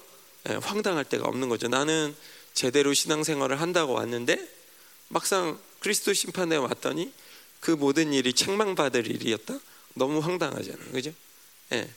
예, 0.49 0.55
황당할 0.55 1.05
데가 1.05 1.29
없는 1.29 1.49
거죠. 1.49 1.69
나는 1.69 2.15
제대로 2.55 2.93
신앙생활을 2.93 3.61
한다고 3.61 3.93
왔는데 3.93 4.37
막상 5.09 5.59
그리스도 5.79 6.13
심판에 6.13 6.57
왔더니 6.57 7.13
그 7.61 7.71
모든 7.71 8.13
일이 8.13 8.33
책망받을 8.33 9.09
일이었다. 9.09 9.59
너무 9.95 10.19
황당하잖아요, 10.19 10.91
그죠? 10.91 11.13
예. 11.73 11.89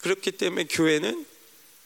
그렇기 0.00 0.32
때문에 0.32 0.64
교회는 0.64 1.26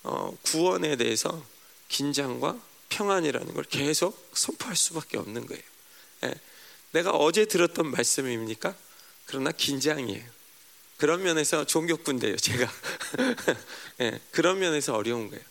어, 0.03 0.37
구원에 0.42 0.96
대해서 0.96 1.44
긴장과 1.88 2.61
평안이라는 2.90 3.55
걸 3.55 3.64
계속 3.64 4.29
선포할 4.35 4.76
수밖에 4.76 5.16
없는 5.16 5.46
거예요. 5.46 5.69
예. 6.94 6.98
내가 6.98 7.11
어제 7.11 7.44
들었던 7.44 7.90
말씀입니까? 7.90 8.74
그러나 9.26 9.53
긴장이에요. 9.53 10.24
그런 10.96 11.22
면에서 11.22 11.64
종교꾼데요, 11.64 12.37
제가. 12.37 12.70
네, 13.98 14.20
그런 14.33 14.59
면에서 14.59 14.94
어려운 14.94 15.31
거예요. 15.31 15.42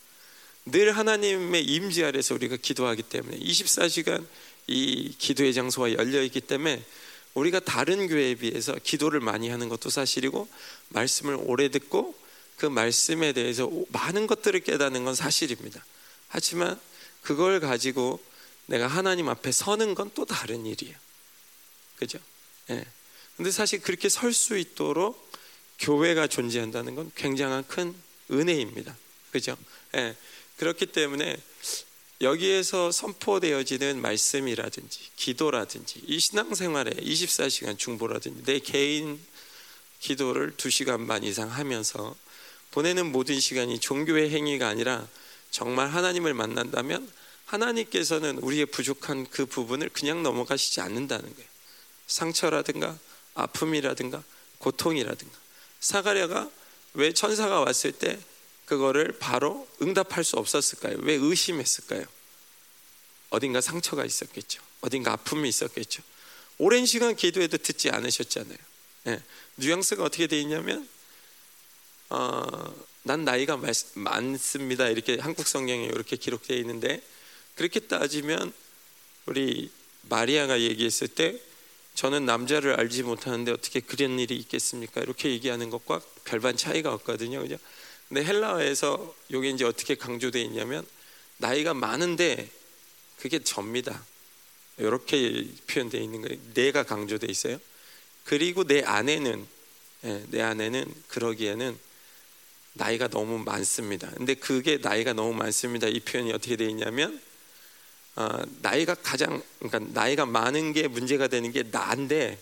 늘 0.66 0.96
하나님의 0.96 1.64
임재 1.66 2.04
아래서 2.04 2.36
우리가 2.36 2.58
기도하기 2.58 3.04
때문에 3.04 3.40
24시간 3.40 4.26
이 4.68 5.16
기도의 5.18 5.54
장소가 5.54 5.94
열려 5.94 6.22
있기 6.24 6.42
때문에 6.42 6.84
우리가 7.34 7.60
다른 7.60 8.08
교회에 8.08 8.36
비해서 8.36 8.76
기도를 8.84 9.20
많이 9.20 9.50
하는 9.50 9.70
것도 9.70 9.90
사실이고 9.90 10.48
말씀을 10.90 11.38
오래 11.42 11.70
듣고 11.70 12.14
그 12.58 12.66
말씀에 12.68 13.34
대해서 13.34 13.72
많은 13.90 14.28
것들을 14.28 14.60
깨닫는 14.60 15.06
건 15.06 15.16
사실입니다. 15.16 15.84
하지만 16.28 16.80
그걸 17.24 17.60
가지고 17.60 18.20
내가 18.68 18.86
하나님 18.88 19.30
앞에 19.30 19.52
서는 19.52 19.96
건 19.96 20.12
또 20.14 20.26
다른 20.26 20.66
일이에요. 20.66 20.96
그죠? 22.00 22.18
예. 22.70 22.86
근데 23.36 23.52
사실 23.52 23.82
그렇게 23.82 24.10
설 24.10 24.34
수 24.34 24.58
있도록 24.58 25.30
교회가 25.80 26.28
존재한다는 26.28 26.96
건 26.96 27.12
굉장한 27.16 27.68
큰 27.68 27.96
은혜입니다. 28.32 28.96
그죠? 29.32 29.58
예. 29.96 30.16
그렇기 30.58 30.88
때문에 30.88 31.38
여기에서 32.22 32.92
선포되어지는 32.92 34.02
말씀이라든지 34.02 35.00
기도라든지 35.16 36.02
이 36.06 36.20
신앙생활에 36.20 36.92
24시간 36.92 37.78
중보라든지 37.78 38.44
내 38.44 38.60
개인 38.60 39.20
기도를 40.02 40.52
2시간 40.58 41.08
반 41.08 41.24
이상 41.24 41.50
하면서 41.50 42.16
보내는 42.72 43.12
모든 43.12 43.40
시간이 43.40 43.80
종교의 43.80 44.32
행위가 44.32 44.68
아니라 44.68 45.08
정말 45.50 45.88
하나님을 45.90 46.34
만난다면 46.34 47.10
하나님께서는 47.46 48.38
우리의 48.40 48.68
부족한 48.68 49.28
그 49.32 49.46
부분을 49.46 49.90
그냥 49.90 50.22
넘어가시지 50.22 50.82
않는다는 50.82 51.34
거예요. 51.34 51.49
상처라든가 52.10 52.98
아픔이라든가 53.36 54.22
고통이라든가 54.58 55.38
사가랴가 55.80 56.50
왜 56.96 57.14
천사가 57.14 57.62
왔을 57.62 57.94
때 57.94 58.20
그거를 58.66 59.18
바로 59.20 59.68
응답할 59.82 60.24
수 60.24 60.36
없었을까요? 60.36 60.98
왜 61.02 61.14
의심했을까요? 61.14 62.04
어딘가 63.30 63.62
상처가 63.62 64.04
있었겠죠. 64.06 64.62
어딘가 64.82 65.14
아픔이 65.14 65.48
있었겠죠. 65.48 66.04
오랜 66.58 66.86
시간 66.86 67.16
기도해도 67.16 67.58
듣지 67.58 67.90
않으셨잖아요. 67.90 68.58
네. 69.06 69.24
뉘앙스가 69.56 70.04
어떻게 70.04 70.28
되어 70.28 70.40
있냐면 70.40 70.88
어, 72.10 72.76
난 73.04 73.24
나이가 73.24 73.58
많습니다. 73.94 74.88
이렇게 74.90 75.18
한국 75.20 75.48
성경에 75.48 75.86
이렇게 75.86 76.16
기록되어 76.16 76.58
있는데 76.58 77.02
그렇게 77.56 77.80
따지면 77.80 78.52
우리 79.26 79.72
마리아가 80.04 80.60
얘기했을 80.60 81.08
때 81.08 81.40
저는 82.00 82.26
남자를 82.26 82.80
알지 82.80 83.04
못하는데 83.04 83.52
어떻게 83.52 83.82
그런 83.82 84.20
일이 84.20 84.38
있겠습니까? 84.38 85.02
이렇게 85.02 85.32
얘기하는 85.32 85.70
것과 85.70 86.00
별반 86.24 86.56
차이가 86.56 86.94
없거든요. 86.94 87.42
그죠? 87.42 87.58
근데 88.08 88.24
헬라어에서 88.24 89.14
이게 89.28 89.50
이제 89.50 89.66
어떻게 89.66 89.96
강조되어 89.96 90.42
있냐면 90.44 90.88
나이가 91.40 91.74
많은데 91.74 92.50
그게 93.18 93.40
접니다. 93.40 94.02
이렇게 94.78 95.46
표현되어 95.68 96.00
있는 96.00 96.22
거예요. 96.22 96.40
내가 96.54 96.84
강조되어 96.84 97.30
있어요. 97.30 97.60
그리고 98.24 98.64
내 98.64 98.82
아내는 98.82 99.46
예, 100.06 100.24
내 100.30 100.42
아내는 100.42 100.86
그러기에는 101.10 101.78
나이가 102.76 103.10
너무 103.10 103.40
많습니다. 103.40 104.10
근데 104.12 104.36
그게 104.36 104.78
나이가 104.78 105.12
너무 105.12 105.34
많습니다. 105.34 105.90
이 105.90 106.00
표현이 106.00 106.32
어떻게 106.32 106.56
되어 106.56 106.70
있냐면 106.70 107.22
어, 108.20 108.44
나이가 108.62 108.96
가장 108.96 109.42
그러니까 109.60 109.80
나이가 109.94 110.26
많은 110.26 110.74
게 110.74 110.90
문제가 110.90 111.30
되는 111.30 111.54
게 111.54 111.64
나인데 111.64 112.38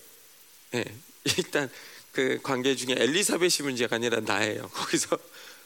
예, 0.73 0.85
일단 1.37 1.69
그 2.11 2.39
관계 2.41 2.75
중에 2.75 2.95
엘리사벳이 2.97 3.61
문제가 3.61 3.97
아니라 3.97 4.19
나예요. 4.21 4.67
거기서 4.73 5.19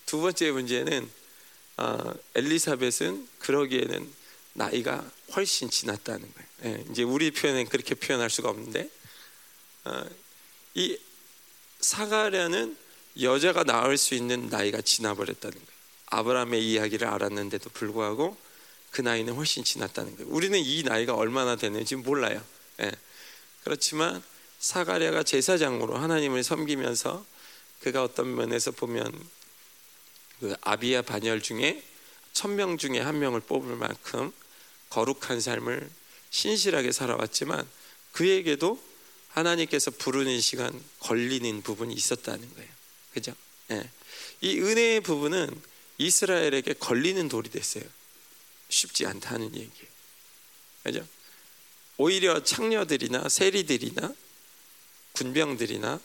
두 0.05 0.19
번째 0.19 0.51
문제는 0.51 1.09
어, 1.77 2.13
엘리사벳은 2.35 3.25
그러기에는 3.39 4.13
나이가 4.51 5.09
훨씬 5.33 5.69
지났다는 5.69 6.19
거예요. 6.19 6.75
예, 6.75 6.85
이제 6.91 7.03
우리 7.03 7.31
표현은 7.31 7.69
그렇게 7.69 7.95
표현할 7.95 8.29
수가 8.29 8.49
없는데 8.49 8.89
어, 9.85 10.03
이 10.73 10.97
사가랴는 11.79 12.75
여자가 13.21 13.63
낳을 13.63 13.97
수 13.97 14.13
있는 14.13 14.49
나이가 14.49 14.81
지나버렸다는 14.81 15.55
거예요. 15.55 15.71
아브라함의 16.07 16.69
이야기를 16.69 17.07
알았는데도 17.07 17.69
불구하고 17.69 18.35
그 18.91 19.01
나이는 19.01 19.33
훨씬 19.33 19.63
지났다는 19.63 20.17
거예요. 20.17 20.31
우리는 20.31 20.59
이 20.59 20.83
나이가 20.83 21.15
얼마나 21.15 21.55
되는지 21.55 21.95
몰라요. 21.95 22.43
예. 22.81 22.91
그렇지만 23.63 24.21
사가랴가 24.59 25.23
제사장으로 25.23 25.97
하나님을 25.97 26.43
섬기면서 26.43 27.25
그가 27.81 28.03
어떤 28.03 28.35
면에서 28.35 28.71
보면 28.71 29.11
그 30.39 30.55
아비야 30.61 31.01
반열 31.03 31.41
중에 31.41 31.83
천명 32.33 32.77
중에 32.77 32.99
한 32.99 33.19
명을 33.19 33.41
뽑을 33.41 33.75
만큼 33.75 34.31
거룩한 34.89 35.39
삶을 35.39 35.89
신실하게 36.29 36.91
살아왔지만 36.91 37.67
그에게도 38.11 38.81
하나님께서 39.29 39.91
부르는 39.91 40.41
시간 40.41 40.77
걸리는 40.99 41.61
부분이 41.61 41.93
있었다는 41.93 42.53
거예요. 42.55 42.69
그죠? 43.13 43.33
예. 43.71 43.89
이 44.41 44.59
은혜의 44.59 45.01
부분은 45.01 45.49
이스라엘에게 45.97 46.73
걸리는 46.73 47.29
돌이 47.29 47.49
됐어요. 47.49 47.83
쉽지 48.71 49.05
않다는 49.05 49.53
얘기예요. 49.53 49.91
그죠? 50.83 51.07
오히려 51.97 52.43
창녀들이나 52.43 53.29
세리들이나 53.29 54.13
군병들이나 55.13 55.99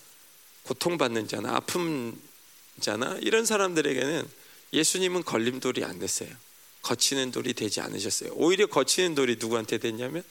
고통받는 0.65 1.29
자나 1.29 1.57
아픔 1.57 2.21
자나 2.81 3.17
이런 3.23 3.47
사람들에게는 3.47 4.29
예수님은 4.73 5.23
걸림돌이 5.23 5.85
안 5.85 5.99
됐어요. 5.99 6.29
거치는 6.83 7.31
돌이 7.31 7.55
되지 7.55 7.81
않으셨어요. 7.81 8.33
오히려 8.35 8.67
거치는 8.67 9.15
돌이 9.15 9.37
누구한테 9.39 9.79
됐냐면 9.79 10.23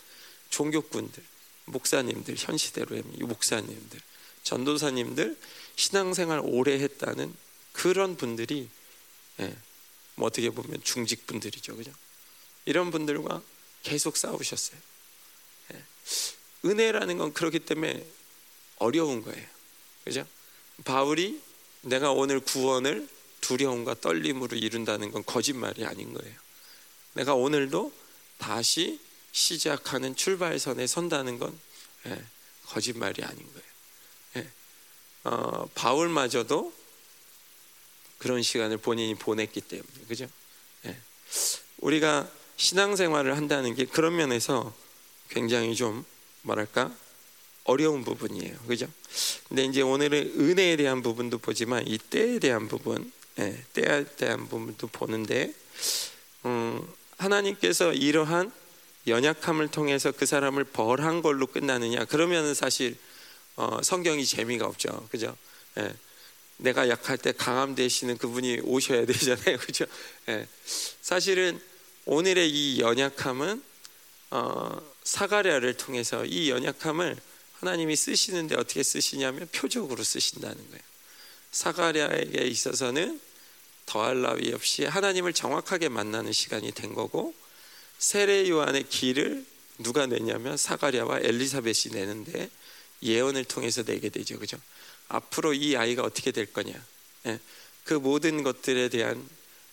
종교꾼들, 0.49 1.23
목사님들, 1.65 2.35
현 2.37 2.57
시대로 2.57 2.95
목사님들, 3.19 3.99
전도사님들, 4.43 5.37
신앙생활 5.75 6.41
오래 6.43 6.79
했다는 6.79 7.33
그런 7.73 8.15
분들이 8.15 8.69
예, 9.39 9.55
뭐 10.15 10.27
어떻게 10.27 10.49
보면 10.49 10.81
중직분들이죠, 10.83 11.75
그죠? 11.75 11.91
이런 12.65 12.91
분들과 12.91 13.41
계속 13.83 14.17
싸우셨어요. 14.17 14.79
예. 15.73 15.83
은혜라는 16.65 17.17
건 17.17 17.33
그렇기 17.33 17.59
때문에 17.59 18.05
어려운 18.77 19.23
거예요, 19.23 19.47
그죠? 20.03 20.27
바울이 20.83 21.41
내가 21.81 22.11
오늘 22.11 22.39
구원을 22.39 23.07
두려움과 23.41 23.95
떨림으로 24.01 24.57
이룬다는 24.57 25.11
건 25.11 25.23
거짓말이 25.23 25.85
아닌 25.85 26.13
거예요. 26.13 26.35
내가 27.13 27.35
오늘도 27.35 27.93
다시 28.37 28.99
시작하는 29.31 30.15
출발선에 30.15 30.87
선다는 30.87 31.37
건 31.37 31.57
예, 32.07 32.25
거짓말이 32.65 33.23
아닌 33.23 33.45
거예요. 33.53 33.65
예. 34.37 34.49
어, 35.25 35.69
바울마저도 35.75 36.73
그런 38.17 38.41
시간을 38.41 38.77
본인이 38.77 39.13
보냈기 39.15 39.61
때문에 39.61 40.05
그죠? 40.07 40.27
예. 40.85 40.97
우리가 41.77 42.29
신앙생활을 42.57 43.37
한다는 43.37 43.75
게 43.75 43.85
그런 43.85 44.15
면에서 44.15 44.73
굉장히 45.29 45.75
좀 45.75 46.05
뭐랄까 46.43 46.91
어려운 47.63 48.03
부분이에요. 48.03 48.57
그죠? 48.67 48.87
근데 49.47 49.65
이제 49.65 49.81
오늘은 49.81 50.33
은혜에 50.37 50.77
대한 50.77 51.01
부분도 51.01 51.39
보지만 51.39 51.85
이 51.87 51.97
때에 51.97 52.39
대한 52.39 52.67
부분, 52.67 53.11
예, 53.39 53.63
때에 53.73 54.05
대한 54.17 54.47
부분도 54.47 54.87
보는데, 54.87 55.51
음, 56.45 56.87
하나님께서 57.17 57.93
이러한 57.93 58.51
연약함을 59.07 59.69
통해서 59.69 60.11
그 60.11 60.25
사람을 60.25 60.63
벌한 60.65 61.21
걸로 61.21 61.47
끝나느냐? 61.47 62.05
그러면 62.05 62.53
사실 62.53 62.97
어, 63.55 63.79
성경이 63.81 64.25
재미가 64.25 64.65
없죠. 64.65 65.07
그죠? 65.11 65.35
예. 65.77 65.93
내가 66.57 66.89
약할 66.89 67.17
때 67.17 67.31
강함 67.31 67.75
되시는 67.75 68.17
그분이 68.17 68.61
오셔야 68.63 69.05
되잖아요. 69.05 69.57
그죠? 69.65 69.85
예. 70.29 70.47
사실은 71.01 71.59
오늘의 72.05 72.49
이 72.49 72.79
연약함은 72.79 73.63
어, 74.31 74.91
사가랴를 75.03 75.75
통해서 75.77 76.23
이 76.25 76.49
연약함을 76.49 77.17
하나님이 77.53 77.95
쓰시는데 77.95 78.55
어떻게 78.55 78.83
쓰시냐면 78.83 79.47
표적으로 79.51 80.03
쓰신다는 80.03 80.55
거예요. 80.55 80.81
사가랴에게 81.51 82.43
있어서는 82.45 83.19
더할 83.85 84.21
나위 84.21 84.53
없이 84.53 84.85
하나님을 84.85 85.33
정확하게 85.33 85.89
만나는 85.89 86.31
시간이 86.31 86.71
된 86.71 86.93
거고 86.93 87.33
세례 87.97 88.49
요한의 88.49 88.87
길을 88.89 89.45
누가 89.79 90.05
내냐면 90.05 90.57
사가랴와 90.57 91.19
엘리사벳이 91.21 91.93
내는데 91.93 92.49
예언을 93.01 93.45
통해서 93.45 93.83
내게 93.83 94.09
되죠. 94.09 94.37
그죠? 94.37 94.57
앞으로 95.07 95.53
이 95.53 95.75
아이가 95.75 96.03
어떻게 96.03 96.31
될 96.31 96.51
거냐. 96.51 96.73
예. 97.27 97.39
그 97.83 97.93
모든 97.93 98.43
것들에 98.43 98.89
대한 98.89 99.27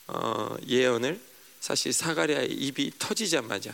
어, 0.07 0.57
예언을 0.67 1.21
사실 1.63 1.93
사가랴의 1.93 2.51
입이 2.51 2.91
터지자마자 2.99 3.73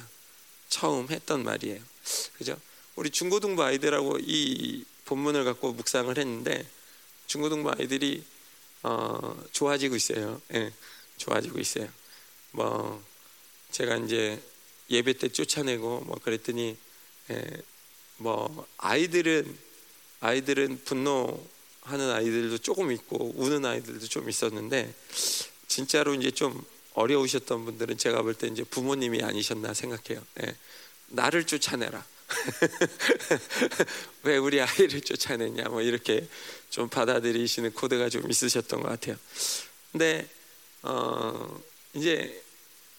처음 0.68 1.08
했던 1.08 1.42
말이에요. 1.42 1.80
그죠? 2.36 2.60
우리 2.96 3.08
중고등부 3.08 3.64
아이들하고 3.64 4.18
이 4.20 4.84
본문을 5.06 5.44
갖고 5.44 5.72
묵상을 5.72 6.18
했는데 6.18 6.68
중고등부 7.28 7.70
아이들이 7.70 8.22
어, 8.82 9.42
좋아지고 9.52 9.96
있어요. 9.96 10.38
예, 10.52 10.70
좋아지고 11.16 11.58
있어요. 11.60 11.88
뭐 12.50 13.02
제가 13.70 13.96
이제 13.96 14.38
예배 14.90 15.14
때 15.14 15.30
쫓아내고 15.30 16.00
뭐 16.00 16.18
그랬더니 16.22 16.76
예, 17.30 17.62
뭐 18.18 18.66
아이들은 18.76 19.58
아이들은 20.20 20.84
분노하는 20.84 22.10
아이들도 22.10 22.58
조금 22.58 22.92
있고 22.92 23.32
우는 23.34 23.64
아이들도 23.64 24.06
좀 24.08 24.28
있었는데 24.28 24.94
진짜로 25.68 26.14
이제 26.14 26.30
좀 26.30 26.62
어려우셨던 26.98 27.64
분들은 27.64 27.98
제가 27.98 28.22
볼 28.22 28.34
때 28.34 28.46
이제 28.48 28.64
부모님이 28.64 29.22
아니셨나 29.22 29.74
생각해요. 29.74 30.24
예, 30.42 30.56
나를 31.08 31.44
쫓아내라. 31.44 32.04
왜 34.24 34.36
우리 34.36 34.60
아이를 34.60 35.00
쫓아내냐 35.00 35.64
뭐 35.70 35.80
이렇게 35.82 36.26
좀 36.70 36.88
받아들이시는 36.88 37.72
코드가 37.72 38.08
좀 38.10 38.30
있으셨던 38.30 38.82
것 38.82 38.88
같아요. 38.88 39.16
근데 39.92 40.28
어 40.82 41.60
이제 41.94 42.42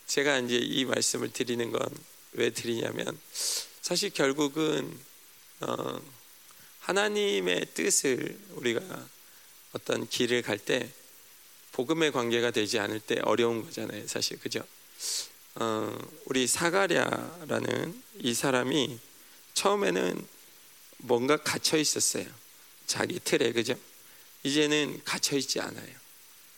제가 0.08 0.40
이제 0.40 0.56
이 0.58 0.86
말씀을 0.86 1.32
드리는 1.32 1.72
건 1.72 1.82
왜 2.34 2.52
드리냐면 2.52 3.18
사실 3.82 4.12
결국은 4.12 4.98
어 5.62 6.00
하나님의 6.82 7.68
뜻을 7.74 8.38
우리가 8.52 8.82
어떤 9.74 10.08
길을 10.08 10.42
갈 10.44 10.58
때 10.60 10.90
복음의 11.80 12.12
관계가 12.12 12.52
되지 12.52 12.78
않을 12.78 13.00
때 13.00 13.22
어려운 13.24 13.64
거잖아요, 13.64 14.06
사실 14.06 14.38
그죠? 14.38 14.62
어, 15.56 15.98
우리 16.26 16.46
사가랴라는 16.46 18.04
이 18.20 18.34
사람이 18.34 19.00
처음에는 19.54 20.28
뭔가 20.98 21.38
갇혀 21.38 21.78
있었어요. 21.78 22.26
자기 22.86 23.18
틀에 23.22 23.54
그죠? 23.54 23.76
이제는 24.44 25.02
갇혀 25.06 25.38
있지 25.38 25.62
않아요. 25.62 25.96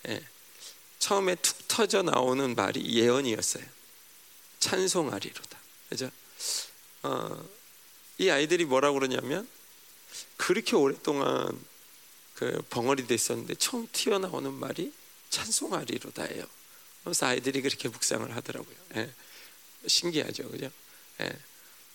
예. 0.08 0.26
처음에 0.98 1.36
툭 1.36 1.68
터져 1.68 2.02
나오는 2.02 2.56
말이 2.56 2.84
예언이었어요. 2.84 3.66
찬송하리로다. 4.60 5.60
그죠? 5.90 6.10
어, 7.04 7.48
이 8.18 8.32
아이들이 8.32 8.66
뭐라고 8.66 8.98
그러냐면 8.98 9.48
그렇게 10.38 10.76
오랫동안 10.76 11.64
그 12.34 12.64
벙어리 12.72 13.06
됐었는데 13.06 13.54
처음 13.56 13.88
튀어나오는 13.92 14.52
말이 14.52 14.92
찬송하리로다예요. 15.32 16.46
그래서 17.04 17.26
아이들이 17.26 17.62
그렇게 17.62 17.90
묵상을 17.90 18.34
하더라고요. 18.36 18.76
예. 18.98 19.12
신기하죠, 19.88 20.50
그죠? 20.50 20.70
예. 21.22 21.32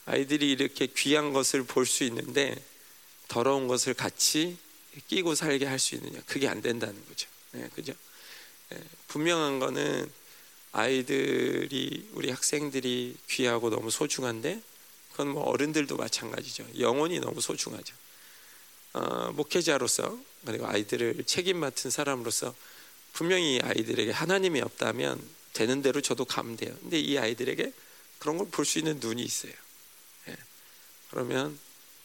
아이들이 0.06 0.50
이렇게 0.50 0.86
귀한 0.86 1.32
것을 1.32 1.62
볼 1.64 1.86
수 1.86 2.04
있는데 2.04 2.56
더러운 3.28 3.68
것을 3.68 3.94
같이 3.94 4.56
끼고 5.08 5.34
살게 5.34 5.66
할 5.66 5.78
수 5.78 5.94
있느냐? 5.96 6.20
그게 6.26 6.48
안 6.48 6.62
된다는 6.62 7.04
거죠. 7.06 7.28
예, 7.54 7.68
그죠? 7.74 7.92
예, 8.72 8.80
분명한 9.08 9.58
거는 9.60 10.10
아이들이 10.72 12.08
우리 12.12 12.30
학생들이 12.30 13.16
귀하고 13.28 13.70
너무 13.70 13.90
소중한데 13.90 14.60
그건 15.12 15.28
뭐 15.28 15.44
어른들도 15.44 15.96
마찬가지죠. 15.96 16.66
영혼이 16.78 17.20
너무 17.20 17.40
소중하죠. 17.40 17.94
어, 18.94 19.32
목회자로서 19.32 20.18
그리고 20.44 20.66
아이들을 20.66 21.24
책임 21.24 21.58
맡은 21.58 21.90
사람으로서 21.90 22.54
분명히 23.16 23.58
아이들에게 23.62 24.10
하나님이 24.12 24.60
없다면 24.60 25.18
되는 25.54 25.80
대로 25.80 26.02
저도 26.02 26.26
가면 26.26 26.58
돼요. 26.58 26.76
근데 26.82 27.00
이 27.00 27.16
아이들에게 27.16 27.72
그런 28.18 28.36
걸 28.36 28.50
볼 28.50 28.66
수 28.66 28.78
있는 28.78 29.00
눈이 29.00 29.22
있어요. 29.22 29.52
그러면 31.10 31.58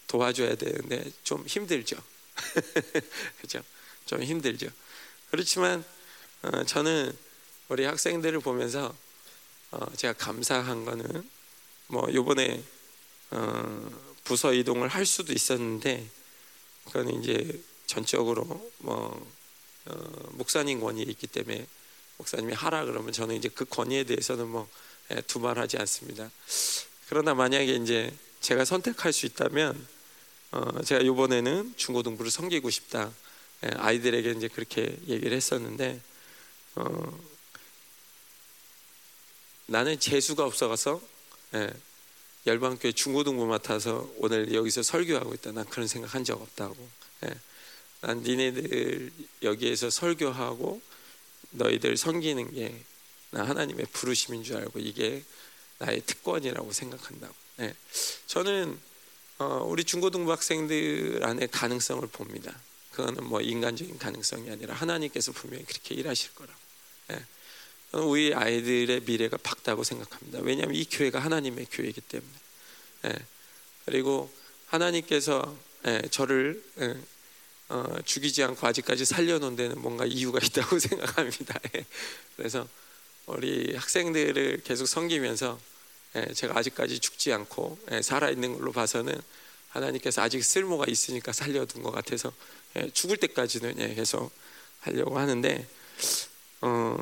도와줘야 0.06 0.54
되는데 0.54 1.04
좀 1.22 1.44
힘들죠. 1.46 1.96
그죠? 3.42 3.62
좀 4.06 4.22
힘들죠. 4.22 4.68
그렇지만 5.30 5.84
어, 6.42 6.64
저는 6.64 7.14
우리 7.68 7.84
학생들을 7.84 8.40
보면서 8.40 8.96
어, 9.70 9.94
제가 9.96 10.14
감사한 10.14 10.86
거는 10.86 11.28
뭐 11.88 12.08
요번에 12.12 12.62
어, 13.32 13.90
부서 14.24 14.54
이동을 14.54 14.88
할 14.88 15.04
수도 15.04 15.34
있었는데 15.34 16.08
그건 16.86 17.10
이제 17.20 17.60
전적으로 17.86 18.72
뭐 18.78 19.30
어, 19.86 19.94
목사님 20.32 20.80
권위에 20.80 21.02
있기 21.02 21.26
때문에 21.26 21.66
목사님이 22.18 22.52
하라 22.52 22.84
그러면 22.84 23.12
저는 23.12 23.36
이제 23.36 23.48
그 23.48 23.64
권위에 23.64 24.04
대해서는 24.04 24.48
뭐 24.48 24.68
예, 25.10 25.20
두말하지 25.22 25.78
않습니다. 25.78 26.30
그러나 27.08 27.34
만약에 27.34 27.74
이제 27.74 28.14
제가 28.40 28.64
선택할 28.64 29.12
수 29.12 29.26
있다면 29.26 29.86
어, 30.52 30.82
제가 30.82 31.02
이번에는 31.02 31.74
중고등부를 31.76 32.30
섬기고 32.30 32.70
싶다. 32.70 33.10
예, 33.64 33.70
아이들에게 33.76 34.32
이제 34.32 34.48
그렇게 34.48 34.96
얘기를 35.08 35.36
했었는데 35.36 36.00
어, 36.76 37.20
나는 39.66 39.98
재수가 39.98 40.44
없어가서 40.44 41.00
예, 41.54 41.70
열방교회 42.46 42.92
중고등부 42.92 43.46
맡아서 43.46 44.10
오늘 44.16 44.52
여기서 44.52 44.82
설교하고 44.82 45.34
있다. 45.34 45.52
난 45.52 45.64
그런 45.66 45.86
생각한 45.86 46.24
적 46.24 46.40
없다고. 46.40 46.76
예, 47.24 47.34
난 48.02 48.22
니네들 48.22 49.10
여기에서 49.42 49.88
설교하고 49.88 50.82
너희들 51.50 51.96
섬기는 51.96 52.54
게 52.54 52.84
나 53.32 53.44
하나님의 53.48 53.86
부르심인 53.92 54.44
줄 54.44 54.58
알고 54.58 54.78
이게 54.78 55.24
나의 55.78 56.02
특권이라고 56.04 56.70
생각한다고. 56.70 57.34
네. 57.56 57.74
저는 58.26 58.78
어, 59.38 59.64
우리 59.66 59.84
중고등부 59.84 60.30
학생들 60.30 61.20
안에 61.24 61.46
가능성을 61.46 62.06
봅니다. 62.08 62.54
그거는 62.92 63.24
뭐 63.24 63.40
인간적인 63.40 63.98
가능성이 63.98 64.50
아니라 64.50 64.74
하나님께서 64.74 65.32
분명히 65.32 65.64
그렇게 65.64 65.94
일하실 65.94 66.34
거라고. 66.34 66.58
네. 67.08 67.24
우리 67.92 68.34
아이들의 68.34 69.00
미래가 69.00 69.38
밝다고 69.38 69.82
생각합니다. 69.82 70.40
왜냐하면 70.42 70.76
이 70.76 70.84
교회가 70.84 71.18
하나님의 71.18 71.68
교회이기 71.70 72.02
때문에. 72.02 72.32
네. 73.02 73.12
그리고 73.86 74.30
하나님께서 74.66 75.56
예, 75.86 76.02
저를 76.10 76.62
예, 76.80 76.96
어, 77.68 77.96
죽이지 78.04 78.42
않고 78.42 78.66
아직까지 78.66 79.04
살려놓은 79.04 79.56
데는 79.56 79.80
뭔가 79.80 80.04
이유가 80.04 80.38
있다고 80.42 80.78
생각합니다. 80.80 81.58
예. 81.74 81.84
그래서 82.36 82.68
우리 83.26 83.74
학생들을 83.74 84.62
계속 84.64 84.86
섬기면서 84.86 85.58
예, 86.16 86.32
제가 86.34 86.58
아직까지 86.58 86.98
죽지 86.98 87.32
않고 87.32 87.78
예, 87.92 88.02
살아 88.02 88.30
있는 88.30 88.54
걸로 88.54 88.72
봐서는 88.72 89.18
하나님께서 89.70 90.20
아직 90.20 90.44
쓸모가 90.44 90.84
있으니까 90.88 91.32
살려둔 91.32 91.82
것 91.82 91.90
같아서 91.90 92.32
예, 92.76 92.90
죽을 92.90 93.16
때까지는 93.16 93.94
계속 93.94 94.30
하려고 94.80 95.18
하는데 95.18 95.66
어, 96.60 96.96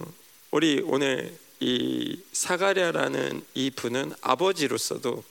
우리 0.51 0.83
오늘 0.85 1.37
이 1.61 2.19
사가랴라는 2.33 3.45
이 3.55 3.71
분은 3.71 4.13
아버지로서도 4.21 5.23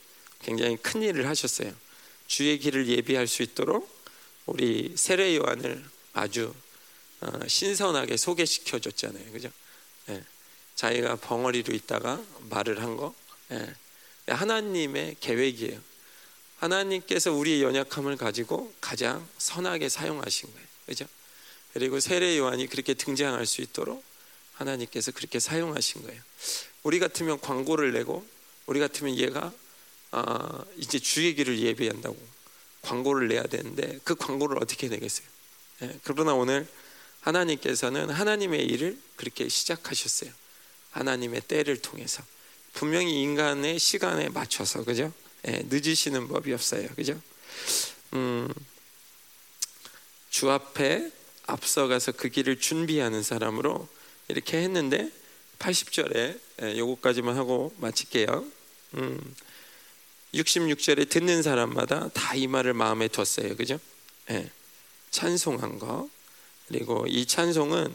굉장히 0.42 0.78
큰 0.78 1.02
일을 1.02 1.28
하셨어요. 1.28 1.74
주의 2.28 2.60
길을 2.60 2.88
예비할 2.88 3.28
수 3.28 3.42
있도록 3.42 3.89
우리 4.49 4.93
세례 4.95 5.35
요한을 5.35 5.83
아주 6.13 6.53
어, 7.21 7.47
신선하게 7.47 8.17
소개시켜 8.17 8.79
줬잖아요. 8.79 9.31
그죠? 9.31 9.51
자기가 10.79 11.17
벙어리로 11.17 11.75
있다가 11.75 12.23
말을 12.49 12.81
한 12.81 12.95
거. 12.95 13.13
예. 13.51 13.75
하나님의 14.27 15.17
계획이에요. 15.19 15.77
하나님께서 16.59 17.33
우리의 17.33 17.63
연약함을 17.63 18.15
가지고 18.15 18.73
가장 18.79 19.27
선하게 19.38 19.89
사용하신 19.89 20.53
거예요. 20.53 20.67
그죠? 20.85 21.05
그리고 21.73 21.99
세례 21.99 22.38
요한이 22.38 22.67
그렇게 22.67 22.93
등장할 22.93 23.45
수 23.45 23.62
있도록 23.62 24.01
하나님께서 24.53 25.12
그렇게 25.12 25.39
사용하신 25.39 26.03
거예요. 26.03 26.21
우리 26.83 26.99
같으면 26.99 27.41
광고를 27.41 27.91
내고 27.91 28.25
우리 28.65 28.79
같으면 28.79 29.17
얘가 29.17 29.51
아, 30.12 30.63
이제 30.77 30.97
주의 30.97 31.35
길을 31.35 31.59
예배한다고 31.59 32.17
광고를 32.89 33.28
내야 33.28 33.43
되는데 33.43 33.99
그 34.04 34.15
광고를 34.15 34.58
어떻게 34.62 34.88
내겠어요? 34.88 35.28
예, 35.84 35.99
그러나 36.04 36.34
오늘 36.34 36.67
하나님께서는 37.21 38.10
하나님의 38.10 38.65
일을 38.65 38.97
그렇게 39.15 39.47
시작하셨어요. 39.47 40.32
하나님의 40.91 41.41
때를 41.41 41.82
통해서. 41.82 42.23
분명히 42.73 43.21
인간의 43.21 43.78
시간에 43.78 44.30
맞춰서 44.30 44.84
그죠? 44.84 45.13
예, 45.47 45.63
늦으시는 45.69 46.28
법이 46.30 46.52
없어요. 46.52 46.88
그죠? 46.95 47.21
음, 48.13 48.52
주 50.32 50.49
앞에 50.49 51.12
앞서가서 51.45 52.13
그 52.13 52.30
길을 52.30 52.60
준비하는 52.60 53.21
사람으로 53.21 53.88
이렇게 54.30 54.58
했는데 54.58 55.12
80절에 55.60 56.39
예, 56.63 56.78
요거까지만 56.78 57.38
하고 57.38 57.71
마칠게요. 57.78 58.45
음, 58.95 59.36
66절에 60.34 61.10
듣는 61.10 61.42
사람마다 61.42 62.10
다 62.10 62.36
이 62.36 62.48
말을 62.48 62.74
마음에 62.74 63.08
뒀어요. 63.08 63.56
그죠? 63.56 63.80
예, 64.30 64.50
찬송한 65.12 65.80
거. 65.80 66.10
그리고 66.68 67.06
이 67.08 67.26
찬송은 67.26 67.94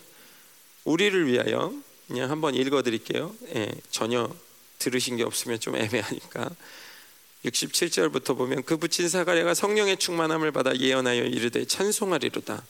우리를 0.84 1.26
위하여 1.28 1.72
그냥 2.08 2.30
한번 2.30 2.54
읽어 2.54 2.82
드릴게요. 2.82 3.34
예, 3.54 3.70
전혀 3.90 4.28
들으신 4.78 5.16
게 5.16 5.22
없으면 5.22 5.60
좀 5.60 5.76
애매하니까 5.76 6.50
67절부터 7.44 8.36
보면 8.36 8.64
그 8.64 8.76
붙인 8.76 9.08
사가랴가 9.08 9.54
성령의 9.54 9.98
충만함을 9.98 10.50
받아 10.50 10.76
예언하여 10.76 11.24
이르되 11.24 11.64
찬송하리로다 11.66 12.64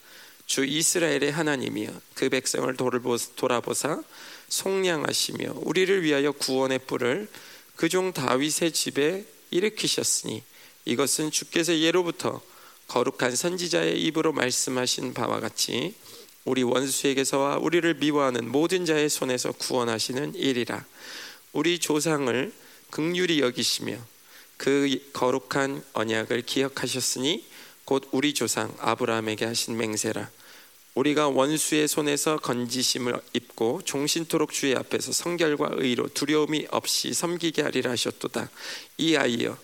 주 0.46 0.64
이스라엘의 0.64 1.32
하나님이여 1.32 1.90
그 2.14 2.28
백성을 2.28 2.76
돌아보사 2.76 4.02
속량하시며 4.48 5.54
우리를 5.56 6.02
위하여 6.02 6.32
구원의 6.32 6.80
뿔을 6.80 7.28
그 7.76 7.88
종 7.88 8.12
다윗의 8.12 8.72
집에 8.72 9.24
일으키셨으니 9.54 10.42
이것은 10.84 11.30
주께서 11.30 11.78
예로부터 11.78 12.42
거룩한 12.88 13.34
선지자의 13.34 14.02
입으로 14.02 14.32
말씀하신 14.32 15.14
바와 15.14 15.40
같이 15.40 15.94
우리 16.44 16.62
원수에게서와 16.62 17.56
우리를 17.56 17.94
미워하는 17.94 18.50
모든 18.50 18.84
자의 18.84 19.08
손에서 19.08 19.52
구원하시는 19.52 20.34
일이라. 20.34 20.84
우리 21.52 21.78
조상을 21.78 22.52
극률이 22.90 23.40
여기시며 23.40 23.96
그 24.58 25.00
거룩한 25.14 25.82
언약을 25.94 26.42
기억하셨으니 26.42 27.46
곧 27.84 28.08
우리 28.12 28.34
조상 28.34 28.74
아브라함에게 28.80 29.46
하신 29.46 29.76
맹세라 29.76 30.30
우리가 30.94 31.28
원수의 31.28 31.88
손에서 31.88 32.36
건지심을 32.36 33.20
입고 33.32 33.82
종신토록 33.84 34.52
주의 34.52 34.76
앞에서 34.76 35.12
성결과 35.12 35.70
의로 35.72 36.08
두려움이 36.08 36.68
없이 36.70 37.12
섬기게 37.12 37.62
하리라 37.62 37.90
하셨도다. 37.90 38.48
이 38.98 39.16
아이여 39.16 39.58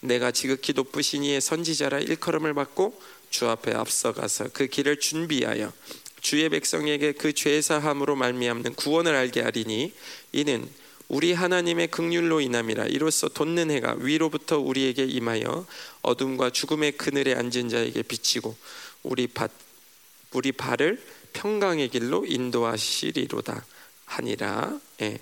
내가 0.00 0.30
지극히 0.30 0.74
높으신 0.74 1.24
이의 1.24 1.40
선지자라 1.40 2.00
일컬음을 2.00 2.52
받고 2.52 3.00
주 3.30 3.48
앞에 3.48 3.72
앞서가서 3.72 4.50
그 4.52 4.66
길을 4.66 5.00
준비하여 5.00 5.72
주의 6.20 6.48
백성에게 6.48 7.12
그 7.12 7.32
죄사함으로 7.32 8.14
말미암는 8.16 8.74
구원을 8.74 9.14
알게 9.14 9.40
하리니 9.40 9.92
이는 10.32 10.68
우리 11.08 11.32
하나님의 11.32 11.88
극률로 11.88 12.40
인함이라 12.40 12.86
이로써 12.86 13.28
돋는 13.28 13.70
해가 13.70 13.96
위로부터 13.98 14.58
우리에게 14.58 15.04
임하여 15.04 15.66
어둠과 16.02 16.50
죽음의 16.50 16.92
그늘에 16.92 17.34
앉은 17.34 17.68
자에게 17.70 18.02
비치고 18.02 18.54
우리 19.02 19.26
밭 19.26 19.50
우리 20.34 20.52
발을 20.52 21.02
평강의 21.32 21.88
길로 21.88 22.24
인도하시리로다 22.26 23.64
하니라. 24.04 24.78
예. 25.02 25.18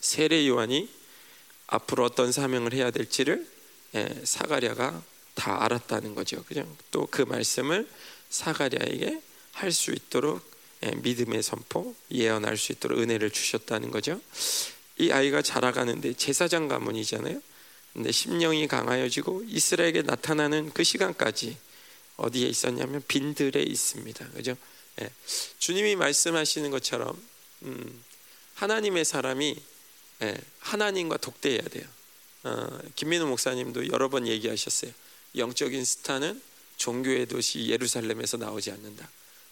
세례 0.00 0.46
요한이 0.46 0.88
앞으로 1.66 2.04
어떤 2.04 2.30
사명을 2.30 2.72
해야 2.72 2.90
될지를 2.90 3.46
예, 3.94 4.20
사가랴가 4.24 5.02
다 5.34 5.64
알았다는 5.64 6.14
거죠. 6.14 6.44
그죠? 6.44 6.64
또 6.90 7.06
그 7.10 7.22
말씀을 7.22 7.88
사가랴에게 8.30 9.20
할 9.52 9.72
수 9.72 9.90
있도록 9.92 10.42
예, 10.84 10.90
믿음의 10.90 11.42
선포, 11.42 11.94
예언할 12.12 12.56
수 12.58 12.72
있도록 12.72 12.98
은혜를 13.00 13.30
주셨다는 13.30 13.90
거죠. 13.90 14.20
이 14.98 15.10
아이가 15.10 15.40
자라가는데 15.42 16.14
제사장 16.14 16.68
가문이잖아요. 16.68 17.40
근데 17.94 18.12
심령이 18.12 18.68
강하여지고 18.68 19.44
이스라엘에게 19.48 20.02
나타나는 20.02 20.70
그 20.74 20.84
시간까지 20.84 21.56
어디에 22.16 22.48
있었냐면 22.48 23.02
빈들에 23.06 23.62
있습니다. 23.62 24.28
그죠? 24.30 24.56
예. 25.00 25.10
주님이 25.58 25.96
말씀하시는 25.96 26.70
것처럼 26.70 27.20
음, 27.62 28.04
하나님의 28.54 29.04
사람이 29.04 29.56
예, 30.22 30.36
하나님과 30.60 31.18
독대해야 31.18 31.62
돼요. 31.62 31.84
어, 32.44 32.78
김민우 32.94 33.26
목사님도 33.26 33.92
여러 33.92 34.08
번 34.08 34.26
얘기하셨어요. 34.26 34.92
영적인 35.36 35.84
스타는 35.84 36.40
종교의 36.76 37.26
도시 37.26 37.66
예루살렘에서 37.68 38.36
나오지 38.38 38.70
않는다. 38.70 39.08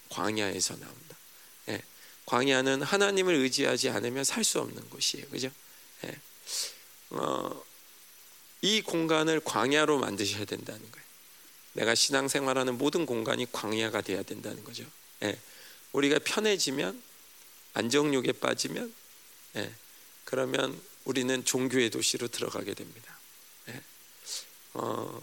광야에서 0.09 0.75
나온다. 0.77 1.17
예. 1.69 1.81
광야는 2.25 2.81
하나님을 2.81 3.35
의지하지 3.35 3.89
않으면 3.89 4.23
살 4.23 4.43
수 4.43 4.59
없는 4.59 4.89
곳이에요. 4.89 5.27
그죠? 5.27 5.51
예. 6.05 6.15
어, 7.11 7.63
이 8.61 8.81
공간을 8.81 9.41
광야로 9.41 9.99
만드셔야 9.99 10.45
된다는 10.45 10.81
거예요. 10.91 11.04
내가 11.75 11.93
신앙생활하는 11.93 12.77
모든 12.77 13.05
공간이 13.05 13.51
광야가 13.51 14.01
돼야 14.01 14.23
된다는 14.23 14.63
거죠. 14.63 14.85
예. 15.23 15.37
우리가 15.91 16.19
편해지면 16.19 17.01
안정욕에 17.73 18.33
빠지면 18.33 18.93
예. 19.57 19.71
그러면 20.23 20.79
우리는 21.03 21.43
종교의 21.43 21.89
도시로 21.89 22.27
들어가게 22.29 22.73
됩니다. 22.73 23.17
예. 23.69 23.81
어, 24.73 25.21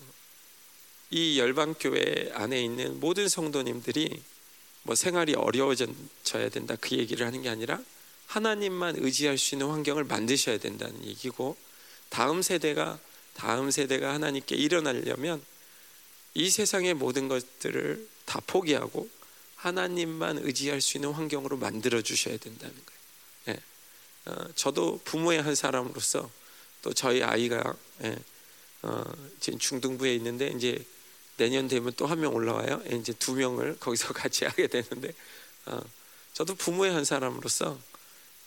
이 1.10 1.38
열방교회 1.38 2.32
안에 2.34 2.62
있는 2.62 3.00
모든 3.00 3.28
성도님들이 3.28 4.22
뭐 4.82 4.94
생활이 4.94 5.34
어려워져야 5.34 6.48
된다 6.50 6.76
그 6.80 6.96
얘기를 6.96 7.26
하는 7.26 7.40
게 7.42 7.48
아니라 7.48 7.80
하나님만 8.26 8.96
의지할 8.98 9.38
수 9.38 9.54
있는 9.54 9.68
환경을 9.68 10.04
만드셔야 10.04 10.58
된다는 10.58 11.04
얘기고 11.04 11.56
다음 12.08 12.42
세대가 12.42 12.98
다음 13.34 13.70
세대가 13.70 14.12
하나님께 14.12 14.56
일어나려면 14.56 15.42
이 16.34 16.50
세상의 16.50 16.94
모든 16.94 17.28
것들을 17.28 18.08
다 18.24 18.40
포기하고 18.46 19.08
하나님만 19.56 20.38
의지할 20.38 20.80
수 20.80 20.96
있는 20.96 21.12
환경으로 21.12 21.56
만들어 21.56 22.02
주셔야 22.02 22.36
된다는 22.36 22.74
거예요. 22.74 23.58
예. 23.58 24.30
어, 24.30 24.48
저도 24.54 25.00
부모의 25.04 25.42
한 25.42 25.54
사람으로서 25.54 26.30
또 26.82 26.92
저희 26.92 27.22
아이가 27.22 27.74
예, 28.02 28.16
어, 28.82 29.04
지금 29.40 29.58
중등부에 29.58 30.14
있는데 30.16 30.48
이제 30.48 30.84
내년 31.36 31.68
되면 31.68 31.92
또 31.94 32.06
한 32.06 32.18
명 32.20 32.34
올라와요. 32.34 32.82
예, 32.90 32.96
이제 32.96 33.12
두 33.12 33.34
명을 33.34 33.78
거기서 33.78 34.12
같이 34.14 34.44
하게 34.44 34.66
되는데 34.66 35.12
어, 35.66 35.80
저도 36.32 36.54
부모의 36.56 36.92
한 36.92 37.04
사람으로서 37.04 37.78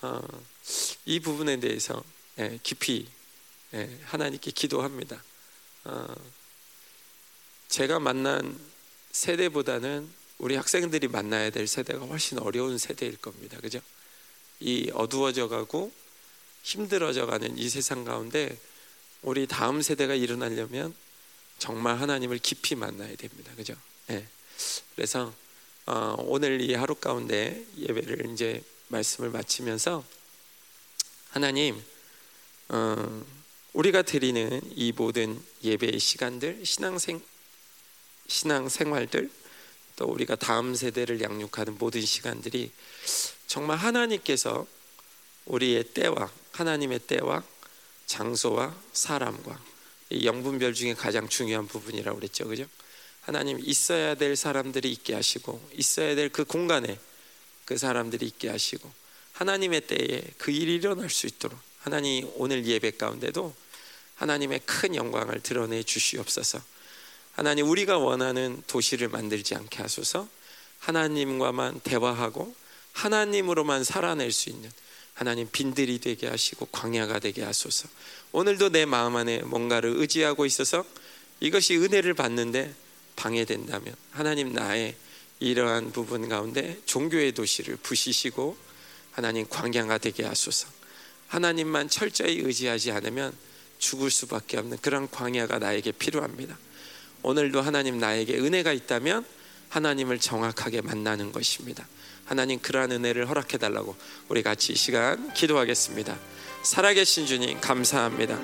어, 0.02 0.22
이 1.06 1.20
부분에 1.20 1.60
대해서 1.60 2.04
예, 2.40 2.60
깊이 2.64 3.08
예, 3.74 4.00
하나님께 4.06 4.52
기도합니다. 4.52 5.24
어, 7.66 7.70
제가 7.70 8.00
만난 8.00 8.58
세대보다는 9.12 10.10
우리 10.38 10.56
학생들이 10.56 11.08
만나야 11.08 11.50
될 11.50 11.68
세대가 11.68 12.06
훨씬 12.06 12.40
어려운 12.40 12.78
세대일 12.78 13.18
겁니다. 13.18 13.60
그죠? 13.60 13.80
이 14.60 14.92
어두워져 14.94 15.48
가고 15.48 15.92
힘들어져 16.64 17.26
가는 17.26 17.58
이 17.58 17.70
세상 17.70 18.04
가운데 18.04 18.58
우리 19.22 19.48
다음 19.48 19.82
세대가 19.82 20.14
일어나려면 20.16 20.94
정말 21.58 22.00
하나님을 22.00 22.40
깊이 22.40 22.76
만나야 22.76 23.16
됩니다. 23.16 23.52
그죠? 23.56 23.76
네. 24.08 24.28
그래서 24.96 25.34
어, 25.86 26.16
오늘 26.20 26.62
이 26.62 26.74
하루 26.74 26.96
가운데 26.96 27.64
예배를 27.78 28.32
이제 28.32 28.64
말씀을 28.88 29.30
마치면서 29.30 30.04
하나님 31.30 31.82
어, 32.70 33.26
우리가 33.74 34.02
드리는 34.02 34.62
이 34.76 34.92
모든 34.92 35.42
예배의 35.64 36.00
시간들 36.00 36.66
신앙생 36.66 37.22
신앙 38.28 38.70
생활들 38.70 39.30
또 39.96 40.06
우리가 40.06 40.36
다음 40.36 40.76
세대를 40.76 41.22
양육하는 41.22 41.78
모든 41.78 42.02
시간들이 42.02 42.72
정말 43.48 43.78
하나님께서 43.78 44.68
우리의 45.46 45.84
때와 45.94 46.32
하나님의 46.52 47.00
때와 47.00 47.44
장소와 48.08 48.76
사람과 48.94 49.62
이 50.10 50.26
영분별 50.26 50.74
중에 50.74 50.94
가장 50.94 51.28
중요한 51.28 51.68
부분이라고 51.68 52.20
그랬죠. 52.20 52.48
그죠? 52.48 52.66
하나님 53.22 53.60
있어야 53.60 54.16
될 54.16 54.36
사람들이 54.36 54.92
있게 54.92 55.16
하시고 55.16 55.70
있어야 55.74 56.14
될 56.16 56.30
그 56.30 56.44
공간에 56.44 57.00
그 57.66 57.78
사람들이 57.78 58.26
있게 58.28 58.50
하시고 58.50 58.92
하나님의 59.34 59.88
때에 59.88 60.22
그 60.38 60.52
일이 60.52 60.76
일어날 60.76 61.10
수 61.10 61.26
있도록 61.26 61.60
하나님 61.80 62.30
오늘 62.36 62.66
예배 62.66 62.92
가운데도 62.92 63.56
하나님의 64.16 64.62
큰 64.66 64.96
영광을 64.96 65.42
드러내 65.42 65.84
주시옵소서. 65.84 66.62
하나님 67.36 67.70
우리가 67.70 67.98
원하는 67.98 68.64
도시를 68.68 69.10
만들지 69.10 69.56
않게 69.56 69.82
하소서. 69.82 70.28
하나님과만 70.80 71.82
대화하고 71.82 72.56
하나님으로만 72.94 73.84
살아낼 73.84 74.32
수 74.32 74.50
있는 74.50 74.72
하나님 75.14 75.50
빈들이 75.52 76.00
되게 76.00 76.28
하시고 76.28 76.68
광야가 76.68 77.20
되게 77.20 77.44
하소서. 77.44 77.90
오늘도 78.32 78.70
내 78.70 78.86
마음 78.86 79.16
안에 79.16 79.40
뭔가를 79.40 79.92
의지하고 79.98 80.46
있어서 80.46 80.86
이것이 81.40 81.76
은혜를 81.78 82.14
받는데 82.14 82.74
방해된다면 83.16 83.96
하나님 84.12 84.54
나의 84.54 84.96
이러한 85.40 85.92
부분 85.92 86.30
가운데 86.30 86.80
종교의 86.86 87.34
도시를 87.34 87.76
부시시고 87.78 88.58
하나님 89.12 89.46
광야가 89.50 89.98
되게 89.98 90.24
하소서. 90.24 90.68
하나님만 91.28 91.90
철저히 91.90 92.40
의지하지 92.40 92.92
않으면 92.92 93.36
죽을 93.78 94.10
수밖에 94.10 94.58
없는 94.58 94.78
그런 94.82 95.10
광야가 95.10 95.60
나에게 95.60 95.92
필요합니다. 95.92 96.58
오늘도 97.26 97.60
하나님 97.60 97.98
나에게 97.98 98.38
은혜가 98.38 98.72
있다면 98.72 99.26
하나님을 99.70 100.20
정확하게 100.20 100.82
만나는 100.82 101.32
것입니다. 101.32 101.88
하나님 102.24 102.60
그러한 102.60 102.92
은혜를 102.92 103.28
허락해 103.28 103.58
달라고 103.58 103.96
우리 104.30 104.44
같이 104.44 104.74
이 104.74 104.76
시간 104.76 105.34
기도하겠습니다. 105.34 106.16
살아계신 106.62 107.26
주님 107.26 107.60
감사합니다. 107.60 108.40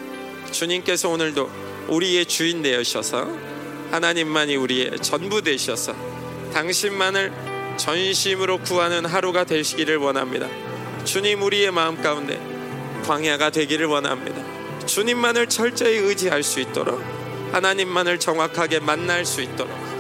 주님께서 0.52 1.10
오늘도 1.10 1.52
우리의 1.90 2.26
주인 2.26 2.64
되셔서 2.64 3.30
하나님만이 3.92 4.56
우리의 4.56 5.00
전부 5.00 5.44
되셔서 5.44 5.96
당신만을 6.52 7.78
전심으로 7.78 8.62
구하는 8.62 9.06
하루가 9.06 9.44
되시기를 9.44 9.98
원합니다. 9.98 10.50
주님 11.06 11.44
우리의 11.44 11.70
마음 11.70 12.02
가운데 12.02 12.40
광야가 13.06 13.52
되기를 13.52 13.86
원합니다. 13.86 14.88
주님만을 14.88 15.50
철저히 15.50 15.98
의지할 15.98 16.42
수 16.42 16.60
있도록 16.60 17.21
하나님만을 17.52 18.20
정확하게 18.20 18.80
만날 18.80 19.26
수 19.26 19.42
있도록 19.42 19.91